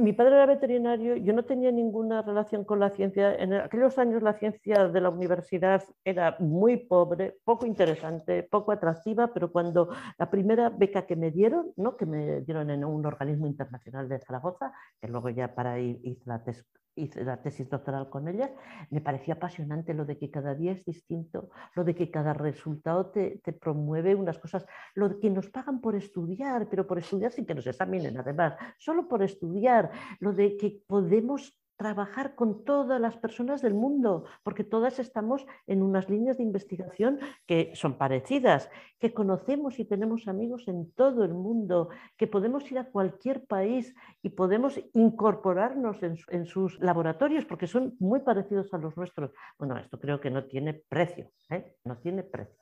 mi 0.00 0.12
padre 0.12 0.36
era 0.36 0.46
veterinario, 0.46 1.16
yo 1.16 1.32
no 1.32 1.44
tenía 1.44 1.72
ninguna 1.72 2.22
relación 2.22 2.64
con 2.64 2.78
la 2.78 2.90
ciencia. 2.90 3.34
En 3.34 3.52
aquellos 3.54 3.98
años 3.98 4.22
la 4.22 4.34
ciencia 4.34 4.86
de 4.88 5.00
la 5.00 5.10
universidad 5.10 5.82
era 6.04 6.36
muy 6.38 6.76
pobre, 6.76 7.38
poco 7.44 7.66
interesante, 7.66 8.44
poco 8.44 8.70
atractiva, 8.70 9.32
pero 9.34 9.50
cuando 9.50 9.88
la 10.16 10.30
primera 10.30 10.70
beca 10.70 11.06
que 11.06 11.16
me 11.16 11.32
dieron, 11.32 11.72
¿no? 11.76 11.96
que 11.96 12.06
me 12.06 12.40
dieron 12.42 12.70
en 12.70 12.84
un 12.84 13.04
organismo 13.04 13.48
internacional 13.48 14.08
de 14.08 14.20
Zaragoza, 14.20 14.72
que 15.00 15.08
luego 15.08 15.28
ya 15.30 15.54
para 15.54 15.78
ir 15.80 16.00
hice 16.04 16.22
la 16.26 16.42
tesis 16.42 16.79
hice 16.94 17.24
la 17.24 17.40
tesis 17.40 17.68
doctoral 17.68 18.10
con 18.10 18.28
ella, 18.28 18.50
me 18.90 19.00
parecía 19.00 19.34
apasionante 19.34 19.94
lo 19.94 20.04
de 20.04 20.18
que 20.18 20.30
cada 20.30 20.54
día 20.54 20.72
es 20.72 20.84
distinto, 20.84 21.50
lo 21.74 21.84
de 21.84 21.94
que 21.94 22.10
cada 22.10 22.32
resultado 22.32 23.06
te, 23.10 23.40
te, 23.42 23.52
promueve 23.52 24.14
unas 24.14 24.38
cosas, 24.38 24.66
lo 24.94 25.08
de 25.08 25.18
que 25.18 25.30
nos 25.30 25.48
pagan 25.48 25.80
por 25.80 25.94
estudiar, 25.94 26.68
pero 26.68 26.86
por 26.86 26.98
estudiar 26.98 27.32
sin 27.32 27.46
que 27.46 27.54
nos 27.54 27.66
examinen 27.66 28.18
además, 28.18 28.56
solo 28.78 29.08
por 29.08 29.22
estudiar, 29.22 29.90
lo 30.18 30.32
de 30.32 30.56
que 30.56 30.82
podemos 30.86 31.56
trabajar 31.80 32.34
con 32.34 32.62
todas 32.66 33.00
las 33.00 33.16
personas 33.16 33.62
del 33.62 33.72
mundo, 33.72 34.26
porque 34.42 34.64
todas 34.64 34.98
estamos 34.98 35.46
en 35.66 35.80
unas 35.82 36.10
líneas 36.10 36.36
de 36.36 36.42
investigación 36.42 37.18
que 37.46 37.72
son 37.74 37.96
parecidas, 37.96 38.68
que 38.98 39.14
conocemos 39.14 39.78
y 39.78 39.86
tenemos 39.86 40.28
amigos 40.28 40.68
en 40.68 40.92
todo 40.92 41.24
el 41.24 41.32
mundo, 41.32 41.88
que 42.18 42.26
podemos 42.26 42.70
ir 42.70 42.78
a 42.78 42.90
cualquier 42.90 43.46
país 43.46 43.94
y 44.20 44.28
podemos 44.28 44.78
incorporarnos 44.92 45.96
en, 46.02 46.44
sus 46.44 46.78
laboratorios, 46.80 47.46
porque 47.46 47.66
son 47.66 47.96
muy 47.98 48.20
parecidos 48.20 48.74
a 48.74 48.76
los 48.76 48.94
nuestros. 48.98 49.30
Bueno, 49.58 49.78
esto 49.78 49.98
creo 49.98 50.20
que 50.20 50.30
no 50.30 50.44
tiene 50.44 50.74
precio, 50.74 51.30
¿eh? 51.48 51.76
no 51.84 51.96
tiene 51.96 52.24
precio. 52.24 52.58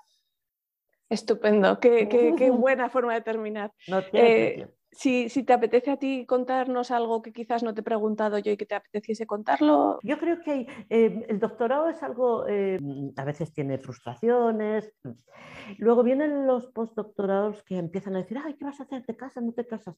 Estupendo, 1.10 1.80
qué, 1.80 2.52
buena 2.56 2.88
forma 2.88 3.14
de 3.14 3.22
terminar. 3.22 3.72
No 3.88 4.00
tiene 4.04 4.28
eh, 4.28 4.54
precio. 4.54 4.77
Si, 4.90 5.28
te 5.44 5.52
apetece 5.52 5.90
a 5.90 5.96
ti 5.98 6.24
contarnos 6.26 6.90
algo 6.90 7.20
que 7.22 7.32
quizás 7.32 7.62
no 7.62 7.74
te 7.74 7.82
he 7.82 7.84
preguntado 7.84 8.38
yo 8.38 8.52
y 8.52 8.56
que 8.56 8.66
te 8.66 8.74
apeteciese 8.74 9.26
contarlo. 9.26 9.98
Yo 10.02 10.18
creo 10.18 10.40
que 10.40 10.66
eh, 10.88 11.26
el 11.28 11.38
doctorado 11.38 11.88
es 11.88 12.02
algo, 12.02 12.46
eh, 12.48 12.78
a 13.16 13.24
veces 13.24 13.52
tiene 13.52 13.78
frustraciones. 13.78 14.92
Luego 15.76 16.02
vienen 16.02 16.46
los 16.46 16.66
postdoctorados 16.68 17.62
que 17.64 17.76
empiezan 17.76 18.16
a 18.16 18.20
decir, 18.20 18.38
ay, 18.42 18.54
¿qué 18.54 18.64
vas 18.64 18.80
a 18.80 18.84
hacer? 18.84 19.04
¿Te 19.04 19.14
casas? 19.14 19.44
¿No 19.44 19.52
te 19.52 19.66
casas? 19.66 19.94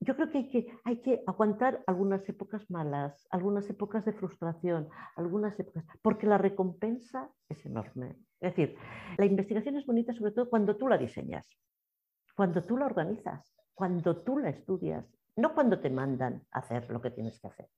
Yo 0.00 0.16
creo 0.16 0.30
que 0.30 0.38
hay 0.38 0.48
que, 0.48 0.66
hay 0.84 0.96
que 0.96 1.22
aguantar 1.26 1.84
algunas 1.86 2.28
épocas 2.28 2.68
malas, 2.68 3.28
algunas 3.30 3.70
épocas 3.70 4.04
de 4.04 4.12
frustración, 4.12 4.88
algunas 5.14 5.58
épocas, 5.60 5.84
porque 6.02 6.26
la 6.26 6.38
recompensa 6.38 7.30
es 7.48 7.64
enorme. 7.64 8.16
Es 8.40 8.56
decir, 8.56 8.76
la 9.16 9.24
investigación 9.24 9.76
es 9.76 9.86
bonita 9.86 10.12
sobre 10.12 10.32
todo 10.32 10.50
cuando 10.50 10.76
tú 10.76 10.88
la 10.88 10.98
diseñas, 10.98 11.48
cuando 12.34 12.60
tú 12.62 12.76
la 12.76 12.86
organizas 12.86 13.54
cuando 13.74 14.22
tú 14.22 14.38
la 14.38 14.50
estudias, 14.50 15.04
no 15.36 15.54
cuando 15.54 15.80
te 15.80 15.90
mandan 15.90 16.42
a 16.50 16.58
hacer 16.58 16.88
lo 16.90 17.00
que 17.00 17.10
tienes 17.10 17.40
que 17.40 17.48
hacer. 17.48 17.68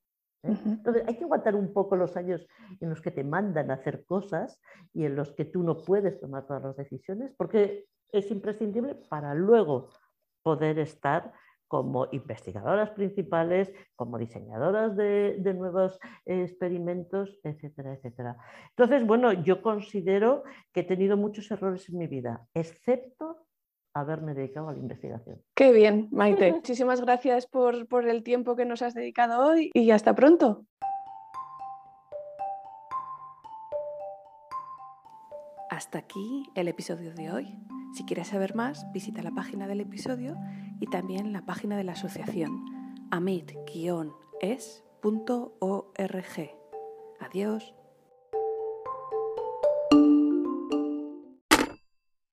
¿eh? 0.43 0.55
Entonces, 0.65 1.03
hay 1.07 1.17
que 1.17 1.23
aguantar 1.23 1.55
un 1.55 1.73
poco 1.73 1.95
los 1.95 2.17
años 2.17 2.45
en 2.79 2.89
los 2.89 3.01
que 3.01 3.11
te 3.11 3.23
mandan 3.23 3.71
a 3.71 3.75
hacer 3.75 4.05
cosas 4.05 4.59
y 4.93 5.05
en 5.05 5.15
los 5.15 5.31
que 5.31 5.45
tú 5.45 5.63
no 5.63 5.77
puedes 5.83 6.19
tomar 6.19 6.45
todas 6.45 6.63
las 6.63 6.77
decisiones, 6.77 7.33
porque 7.37 7.85
es 8.11 8.29
imprescindible 8.31 8.95
para 9.09 9.33
luego 9.33 9.89
poder 10.43 10.79
estar 10.79 11.33
como 11.67 12.07
investigadoras 12.11 12.91
principales, 12.91 13.73
como 13.95 14.19
diseñadoras 14.19 14.95
de, 14.95 15.37
de, 15.39 15.53
nuevos 15.55 15.99
experimentos, 16.23 17.39
etcétera, 17.43 17.95
etcétera. 17.95 18.37
Entonces, 18.69 19.05
bueno, 19.05 19.33
yo 19.33 19.63
considero 19.63 20.43
que 20.71 20.81
he 20.81 20.83
tenido 20.83 21.17
muchos 21.17 21.49
errores 21.49 21.89
en 21.89 21.97
mi 21.97 22.05
vida, 22.05 22.45
excepto 22.53 23.44
haberme 23.95 24.33
dedicado 24.33 24.69
a 24.69 24.73
la 24.73 24.79
investigación. 24.79 25.41
Qué 25.55 25.71
bien, 25.71 26.09
Maite. 26.11 26.51
Muchísimas 26.53 27.01
gracias 27.01 27.47
por, 27.47 27.87
por 27.87 28.07
el 28.07 28.23
tiempo 28.23 28.55
que 28.55 28.65
nos 28.65 28.81
has 28.81 28.93
dedicado 28.93 29.47
hoy 29.47 29.71
y 29.73 29.89
hasta 29.91 30.13
pronto. 30.13 30.65
Hasta 35.69 35.97
aquí 35.97 36.45
el 36.55 36.67
episodio 36.67 37.13
de 37.13 37.31
hoy. 37.31 37.57
Si 37.93 38.05
quieres 38.05 38.27
saber 38.27 38.55
más, 38.55 38.85
visita 38.91 39.23
la 39.23 39.31
página 39.31 39.67
del 39.67 39.79
episodio 39.79 40.35
y 40.79 40.87
también 40.87 41.31
la 41.31 41.45
página 41.45 41.77
de 41.77 41.85
la 41.85 41.93
asociación 41.93 42.65
amit-es.org. 43.11 44.65
Adiós. 47.19 47.84